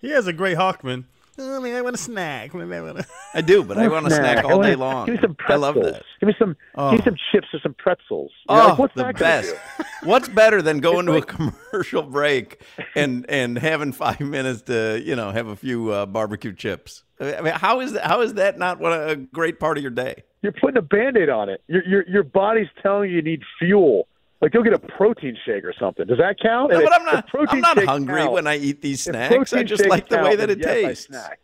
He 0.00 0.10
has 0.10 0.26
a 0.26 0.32
great 0.32 0.56
Hawkman. 0.56 1.04
Oh, 1.38 1.60
man, 1.60 1.76
I 1.76 1.82
want 1.82 1.94
a 1.94 1.98
snack. 1.98 2.54
Maybe 2.54 2.74
I 2.74 2.80
want 2.80 3.00
a- 3.00 3.06
I 3.34 3.42
do, 3.42 3.62
but 3.62 3.76
I 3.78 3.88
want 3.88 4.06
a 4.06 4.10
snack 4.10 4.42
all 4.44 4.62
day 4.62 4.74
long. 4.74 5.04
Give 5.04 5.16
me 5.16 5.20
some 5.20 5.34
pretzels. 5.34 5.62
I 5.62 5.66
love 5.66 5.74
that. 5.92 6.02
Give 6.20 6.26
me 6.28 6.34
some 6.38 6.56
Oh. 6.76 6.90
give 6.92 7.00
me 7.00 7.04
some 7.04 7.16
chips 7.30 7.48
or 7.52 7.60
some 7.60 7.74
pretzels. 7.74 8.32
You 8.48 8.56
know, 8.56 8.62
Oh, 8.62 8.68
like, 8.68 8.78
what's 8.78 8.94
the 8.94 9.02
that 9.04 9.18
best! 9.18 9.54
What's 10.02 10.28
better 10.28 10.62
than 10.62 10.78
going 10.80 11.04
to 11.06 11.16
a 11.16 11.22
commercial 11.22 12.02
break 12.02 12.62
and 12.94 13.26
and 13.28 13.58
having 13.58 13.92
five 13.92 14.20
minutes 14.20 14.62
to 14.62 15.02
you 15.04 15.14
know 15.16 15.30
have 15.30 15.48
a 15.48 15.56
few 15.56 15.90
uh, 15.90 16.06
barbecue 16.06 16.54
chips? 16.54 17.02
I 17.20 17.40
mean, 17.42 17.52
how 17.54 17.80
is 17.80 17.92
that? 17.92 18.04
How 18.06 18.20
is 18.22 18.34
that 18.34 18.58
not 18.58 18.78
what 18.78 18.92
a, 18.92 19.08
a 19.10 19.16
great 19.16 19.58
part 19.60 19.76
of 19.78 19.82
your 19.82 19.90
day? 19.90 20.22
You're 20.42 20.52
putting 20.52 20.76
a 20.76 20.82
band-aid 20.82 21.28
on 21.28 21.48
it. 21.50 21.62
Your 21.66 21.82
your 21.86 22.08
your 22.08 22.22
body's 22.22 22.68
telling 22.82 23.10
you 23.10 23.16
you 23.16 23.22
need 23.22 23.42
fuel. 23.58 24.06
Like 24.40 24.52
go 24.52 24.62
get 24.62 24.74
a 24.74 24.78
protein 24.78 25.36
shake 25.46 25.64
or 25.64 25.72
something. 25.78 26.06
Does 26.06 26.18
that 26.18 26.38
count? 26.40 26.70
No, 26.70 26.76
And 26.78 26.84
but 26.84 26.92
if- 26.92 27.00
I'm 27.00 27.06
not. 27.06 27.26
protein 27.28 27.64
I'm 27.64 27.76
not 27.76 27.84
hungry 27.84 28.26
when 28.28 28.46
I 28.46 28.56
eat 28.58 28.82
these 28.82 29.02
snacks. 29.04 29.52
I 29.54 29.62
just 29.62 29.86
like 29.86 30.08
the 30.08 30.18
way 30.18 30.36
that 30.36 30.50
it 30.50 30.58
yes, 30.58 30.66
tastes. 30.66 31.06
snack. 31.06 31.40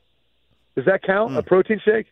Does 0.76 0.84
that 0.86 1.02
count? 1.02 1.32
Hmm. 1.32 1.38
A 1.38 1.42
protein 1.42 1.80
shake? 1.84 2.06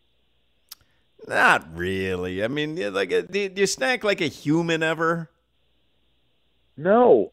Not 1.28 1.76
really. 1.76 2.42
I 2.42 2.48
mean, 2.48 2.76
like, 2.94 3.12
uh, 3.12 3.22
do, 3.22 3.50
you 3.54 3.66
snack 3.66 4.04
like 4.04 4.20
a 4.22 4.26
human 4.26 4.82
ever? 4.82 5.30
No. 6.78 7.32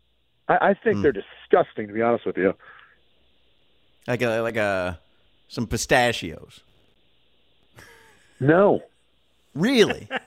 I, 0.49 0.69
I 0.69 0.73
think 0.73 0.97
Hmm. 0.97 1.01
they're 1.03 1.13
disgusting 1.13 1.87
to 1.87 1.93
be 1.93 2.01
honest 2.01 2.25
with 2.25 2.37
you. 2.37 2.53
Like 4.07 4.21
a 4.21 4.41
like 4.41 4.57
a 4.57 4.99
some 5.47 5.67
pistachios? 5.67 6.61
No. 8.39 8.83
Really? 9.55 10.09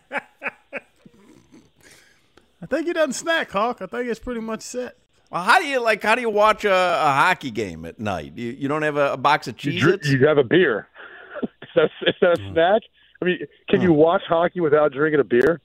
I 2.62 2.66
think 2.66 2.87
he 2.87 2.92
doesn't 2.92 3.14
snack, 3.14 3.51
Hawk. 3.51 3.81
I 3.81 3.87
think 3.87 4.09
it's 4.09 4.20
pretty 4.20 4.40
much 4.40 4.61
set. 4.62 4.96
well, 5.31 5.42
how 5.42 5.59
do 5.61 5.66
you 5.66 5.81
like? 5.81 6.03
How 6.03 6.14
do 6.14 6.20
you 6.20 6.31
watch 6.31 6.64
a, 6.64 6.73
a 6.73 7.12
hockey 7.12 7.51
game 7.51 7.85
at 7.85 7.99
night? 7.99 8.33
You, 8.37 8.51
you 8.53 8.68
don't 8.68 8.83
have 8.83 8.96
a, 8.96 9.12
a 9.14 9.16
box 9.16 9.49
of 9.49 9.57
cheese. 9.57 9.81
You, 9.83 9.96
Cheez 9.99 10.20
you 10.20 10.27
have 10.27 10.38
a 10.38 10.44
beer. 10.44 10.87
is, 11.42 11.49
that, 11.75 11.90
is 12.07 12.14
that 12.20 12.33
a 12.38 12.53
snack? 12.53 12.83
I 13.23 13.25
mean, 13.25 13.38
can 13.68 13.81
you 13.81 13.92
watch 13.92 14.23
hockey 14.29 14.61
without 14.61 14.92
drinking 14.92 15.20
a 15.20 15.25
beer? 15.25 15.61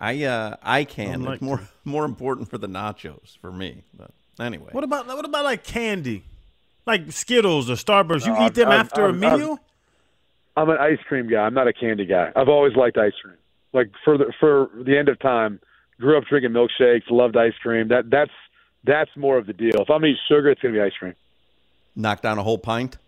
I 0.00 0.24
uh 0.24 0.56
I 0.62 0.84
can. 0.84 1.22
like 1.24 1.34
it's 1.36 1.42
more 1.42 1.60
more 1.84 2.04
important 2.04 2.48
for 2.50 2.58
the 2.58 2.68
nachos 2.68 3.36
for 3.38 3.50
me. 3.50 3.82
But 3.94 4.10
anyway, 4.38 4.68
What 4.72 4.84
about 4.84 5.06
what 5.06 5.24
about 5.24 5.44
like 5.44 5.64
candy, 5.64 6.22
like 6.86 7.10
Skittles 7.12 7.68
or 7.70 7.74
Starburst? 7.74 8.26
You 8.26 8.32
No, 8.34 8.46
eat 8.46 8.54
them 8.54 8.68
I'm- 8.68 8.80
after 8.80 9.02
I'm- 9.06 9.22
a 9.22 9.26
I'm- 9.26 9.38
meal? 9.40 9.58
I'm 10.54 10.68
an 10.68 10.76
ice 10.78 10.98
cream 11.08 11.28
guy. 11.28 11.40
I'm 11.40 11.54
not 11.54 11.66
a 11.66 11.72
candy 11.72 12.04
guy. 12.04 12.30
I've 12.36 12.48
always 12.50 12.76
liked 12.76 12.98
ice 12.98 13.14
cream. 13.22 13.36
Like 13.72 13.90
for 14.04 14.18
the 14.18 14.32
for 14.38 14.70
the 14.74 14.96
end 14.96 15.08
of 15.08 15.18
time, 15.20 15.60
grew 16.00 16.18
up 16.18 16.24
drinking 16.28 16.50
milkshakes, 16.50 17.10
loved 17.10 17.36
ice 17.36 17.54
cream. 17.62 17.88
That 17.88 18.10
that's 18.10 18.30
that's 18.84 19.10
more 19.16 19.38
of 19.38 19.46
the 19.46 19.52
deal. 19.52 19.80
If 19.80 19.90
I'm 19.90 20.00
gonna 20.00 20.08
eat 20.08 20.18
sugar, 20.28 20.50
it's 20.50 20.60
gonna 20.60 20.74
be 20.74 20.80
ice 20.80 20.92
cream. 20.98 21.14
knock 21.96 22.20
down 22.22 22.38
a 22.38 22.42
whole 22.42 22.58
pint. 22.58 22.98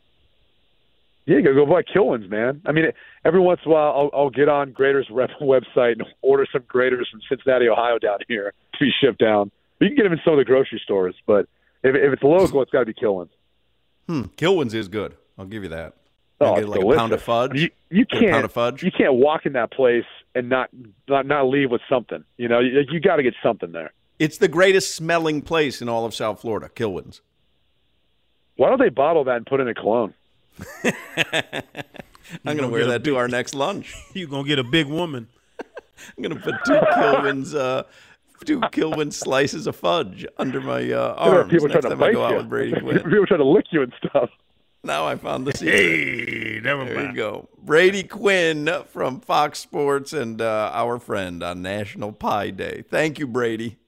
Yeah, 1.27 1.37
you 1.37 1.43
gotta 1.43 1.55
go 1.55 1.67
buy 1.67 1.83
Kilwins, 1.83 2.29
man. 2.29 2.61
I 2.67 2.73
mean, 2.73 2.87
every 3.25 3.41
once 3.41 3.61
in 3.65 3.71
a 3.71 3.75
while, 3.75 4.11
I'll, 4.13 4.21
I'll 4.21 4.31
get 4.31 4.49
on 4.49 4.73
Graeter's 4.73 5.09
rep 5.11 5.31
website 5.41 5.93
and 5.93 6.05
order 6.23 6.47
some 6.51 6.63
Graeter's 6.63 7.09
from 7.11 7.21
Cincinnati, 7.29 7.69
Ohio, 7.69 7.99
down 7.99 8.19
here 8.29 8.53
to 8.75 8.79
be 8.79 8.91
shipped 9.01 9.21
down. 9.21 9.51
You 9.81 9.89
can 9.89 9.97
get 9.97 10.03
them 10.05 10.13
in 10.13 10.21
some 10.25 10.35
of 10.35 10.39
the 10.39 10.45
grocery 10.45 10.81
stores, 10.85 11.15
but 11.27 11.47
if, 11.83 11.95
if 11.95 12.13
it's 12.13 12.23
local, 12.23 12.63
it's 12.63 12.71
got 12.71 12.81
to 12.81 12.87
be 12.87 12.95
Kilwins. 12.95 13.31
Hmm. 14.07 14.23
Kilwins 14.37 14.75
is 14.75 14.89
good. 14.89 15.15
I'll 15.39 15.47
give 15.47 15.63
you 15.63 15.69
that. 15.71 15.95
Oh, 16.45 16.57
get 16.57 16.69
like 16.69 16.81
delicious. 16.81 16.97
a 16.97 16.99
pound 17.01 17.13
of 17.13 17.23
fudge. 17.23 17.61
You, 17.61 17.71
you 17.91 18.07
can't 18.07 18.31
pound 18.33 18.45
of 18.45 18.53
fudge? 18.53 18.83
You 18.83 18.91
can't 18.91 19.15
walk 19.15 19.47
in 19.47 19.53
that 19.55 19.71
place 19.73 20.05
and 20.35 20.49
not 20.49 20.71
not, 21.09 21.27
not 21.27 21.45
leave 21.49 21.71
with 21.71 21.83
something. 21.89 22.25
You 22.37 22.49
know, 22.49 22.61
you, 22.61 22.81
you 22.91 23.01
got 23.01 23.17
to 23.17 23.23
get 23.23 23.35
something 23.43 23.73
there. 23.73 23.93
It's 24.19 24.39
the 24.39 24.49
greatest 24.49 24.95
smelling 24.95 25.43
place 25.43 25.83
in 25.83 25.89
all 25.89 26.05
of 26.05 26.15
South 26.15 26.41
Florida. 26.41 26.69
Kilwins. 26.69 27.21
Why 28.57 28.69
don't 28.69 28.79
they 28.79 28.89
bottle 28.89 29.25
that 29.25 29.37
and 29.37 29.47
put 29.47 29.61
in 29.61 29.67
a 29.69 29.75
cologne? 29.75 30.15
I'm 30.85 32.57
going 32.57 32.59
to 32.59 32.69
wear 32.69 32.87
that 32.87 33.03
to 33.05 33.17
our 33.17 33.29
next 33.29 33.55
lunch. 33.55 33.95
You're 34.15 34.29
gonna 34.29 34.47
get 34.47 34.59
a 34.59 34.65
big 34.65 34.87
woman. 34.87 35.29
I'm 36.17 36.23
going 36.23 36.35
to 36.37 36.41
put 36.41 36.55
two 36.65 36.73
Kilwins, 36.73 37.55
uh, 37.57 37.85
two 38.45 38.61
Kilwin 38.61 39.13
slices 39.13 39.67
of 39.67 39.77
fudge 39.77 40.27
under 40.39 40.61
my 40.61 40.77
uh, 40.77 40.79
There 40.83 40.99
are 40.99 41.39
arms 41.41 41.51
people 41.53 41.69
next 41.69 41.81
trying 41.81 41.83
to 41.83 41.89
time 41.91 42.03
I 42.03 42.07
bite 42.07 42.13
go 42.15 42.25
out 42.25 42.31
you. 42.31 42.37
with 42.39 42.49
Brady 42.49 42.81
Quinn. 42.81 42.99
people 42.99 43.27
trying 43.27 43.41
to 43.41 43.47
lick 43.47 43.67
you 43.71 43.83
and 43.83 43.93
stuff. 43.99 44.31
Now 44.85 45.07
I 45.07 45.17
found 45.17 45.47
the 45.47 45.57
secret. 45.57 45.75
Hey, 45.75 46.61
never 46.63 46.85
There 46.85 47.07
you 47.07 47.15
go. 47.15 47.49
Brady 47.63 48.03
Quinn 48.03 48.69
from 48.89 49.21
Fox 49.21 49.59
Sports 49.59 50.13
and 50.13 50.41
uh, 50.43 50.71
our 50.75 50.99
friend 50.99 51.43
on 51.43 51.63
National 51.63 52.13
Pie 52.13 52.51
Day. 52.51 52.85
Thank 52.91 53.19
you, 53.19 53.27
Brady. 53.27 53.79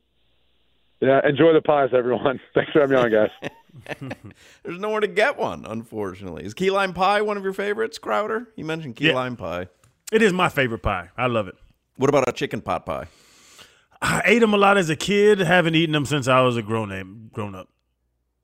Yeah, 1.01 1.21
enjoy 1.29 1.53
the 1.53 1.61
pies, 1.61 1.91
everyone. 1.93 2.41
Thanks 2.55 2.73
for 2.73 2.81
having 2.81 2.97
me 2.97 3.03
on, 3.03 3.11
guys. 3.13 3.51
There's 4.65 4.79
nowhere 4.79 5.01
to 5.01 5.07
get 5.07 5.37
one, 5.37 5.67
unfortunately. 5.67 6.45
Is 6.45 6.55
key 6.55 6.71
lime 6.71 6.95
pie 6.95 7.21
one 7.21 7.37
of 7.37 7.45
your 7.45 7.53
favorites, 7.53 7.99
Crowder? 7.99 8.49
You 8.57 8.65
mentioned 8.65 8.97
key 8.97 9.09
Yeah. 9.09 9.15
lime 9.15 9.37
pie. 9.37 9.69
It 10.11 10.23
is 10.23 10.33
my 10.33 10.49
favorite 10.49 10.83
pie. 10.83 11.11
I 11.19 11.27
love 11.27 11.47
it. 11.47 11.57
What 11.97 12.09
about 12.09 12.27
a 12.27 12.33
chicken 12.33 12.63
pot 12.63 12.87
pie? 12.87 13.07
I 14.01 14.23
ate 14.25 14.39
them 14.39 14.55
a 14.55 14.57
lot 14.57 14.79
as 14.79 14.89
a 14.89 14.97
kid. 14.97 15.41
Haven't 15.41 15.75
eaten 15.75 15.93
them 15.93 16.07
since 16.07 16.27
I 16.29 16.41
was 16.41 16.57
a 16.57 16.63
grown 16.63 17.29
grown 17.35 17.55
up. 17.55 17.69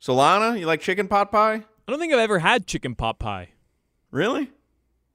Solana, 0.02 0.58
you 0.58 0.66
like 0.66 0.80
chicken 0.80 1.08
pot 1.08 1.30
pie? 1.30 1.62
I 1.86 1.90
don't 1.92 1.98
think 2.00 2.12
I've 2.12 2.18
ever 2.20 2.38
had 2.38 2.66
chicken 2.66 2.94
pot 2.94 3.18
pie. 3.18 3.50
Really? 4.10 4.50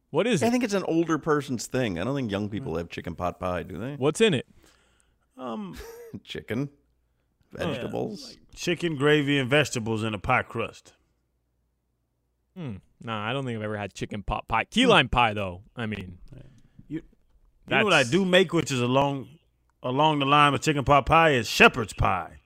What 0.09 0.27
is 0.27 0.41
it? 0.41 0.45
I 0.45 0.47
it? 0.49 0.51
think 0.51 0.63
it's 0.63 0.73
an 0.73 0.83
older 0.83 1.17
person's 1.17 1.67
thing. 1.67 1.99
I 1.99 2.03
don't 2.03 2.15
think 2.15 2.31
young 2.31 2.49
people 2.49 2.77
have 2.77 2.89
chicken 2.89 3.15
pot 3.15 3.39
pie, 3.39 3.63
do 3.63 3.77
they? 3.77 3.95
What's 3.95 4.21
in 4.21 4.33
it? 4.33 4.47
Um, 5.37 5.77
Chicken, 6.23 6.69
vegetables. 7.51 8.37
chicken 8.55 8.95
gravy 8.95 9.37
and 9.37 9.47
vegetables 9.49 10.03
in 10.03 10.13
a 10.15 10.17
pie 10.17 10.41
crust. 10.41 10.93
Hmm. 12.55 12.77
Nah, 13.03 13.29
I 13.29 13.33
don't 13.33 13.45
think 13.45 13.57
I've 13.57 13.63
ever 13.63 13.77
had 13.77 13.93
chicken 13.93 14.23
pot 14.23 14.47
pie. 14.47 14.63
Key 14.63 14.87
lime 14.87 15.09
pie, 15.09 15.33
though. 15.33 15.61
I 15.75 15.85
mean, 15.85 16.17
You 16.87 17.03
know 17.67 17.83
what 17.83 17.93
I 17.93 17.97
That's- 18.03 18.09
do 18.09 18.25
make, 18.25 18.51
which 18.53 18.71
is 18.71 18.81
along 18.81 19.27
along 19.83 20.19
the 20.19 20.25
line 20.25 20.53
of 20.55 20.61
chicken 20.61 20.83
pot 20.83 21.05
pie, 21.05 21.31
is 21.31 21.47
shepherd's 21.47 21.93
pie. 21.93 22.39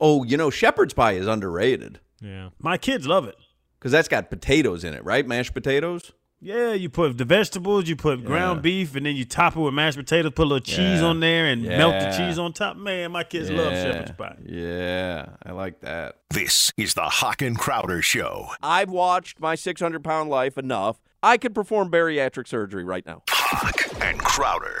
Oh, 0.00 0.24
you 0.24 0.36
know, 0.36 0.50
shepherd's 0.50 0.94
pie 0.94 1.12
is 1.12 1.26
underrated 1.28 2.00
yeah. 2.20 2.48
My 2.60 2.76
kids 2.78 3.06
love 3.06 3.26
it. 3.26 3.36
Because 3.82 3.90
that's 3.90 4.06
got 4.06 4.30
potatoes 4.30 4.84
in 4.84 4.94
it, 4.94 5.04
right? 5.04 5.26
Mashed 5.26 5.54
potatoes. 5.54 6.12
Yeah, 6.40 6.72
you 6.72 6.88
put 6.88 7.18
the 7.18 7.24
vegetables, 7.24 7.88
you 7.88 7.96
put 7.96 8.24
ground 8.24 8.62
beef, 8.62 8.94
and 8.94 9.04
then 9.04 9.16
you 9.16 9.24
top 9.24 9.56
it 9.56 9.60
with 9.60 9.74
mashed 9.74 9.96
potatoes. 9.96 10.30
Put 10.36 10.44
a 10.44 10.50
little 10.50 10.60
cheese 10.64 11.00
Yeah. 11.00 11.06
on 11.06 11.18
there 11.18 11.46
and 11.46 11.64
melt 11.64 12.00
the 12.00 12.16
cheese 12.16 12.38
on 12.38 12.52
top. 12.52 12.76
Man, 12.76 13.10
my 13.10 13.24
kids 13.24 13.50
love 13.50 13.72
shepherd's 13.72 14.12
pie. 14.12 14.36
Yeah, 14.44 15.30
I 15.44 15.50
like 15.50 15.80
that. 15.80 16.18
This 16.30 16.70
is 16.76 16.94
the 16.94 17.02
Hawk 17.02 17.42
and 17.42 17.58
Crowder 17.58 18.02
Show. 18.02 18.50
I've 18.62 18.88
watched 18.90 19.40
my 19.40 19.56
600 19.56 20.04
pound 20.04 20.30
life 20.30 20.56
enough. 20.56 21.00
I 21.24 21.38
could 21.38 21.56
perform 21.56 21.90
bariatric 21.90 22.46
surgery 22.46 22.84
right 22.84 23.04
now. 23.04 23.22
Hawk 23.28 24.00
and 24.00 24.18
Crowder. 24.20 24.80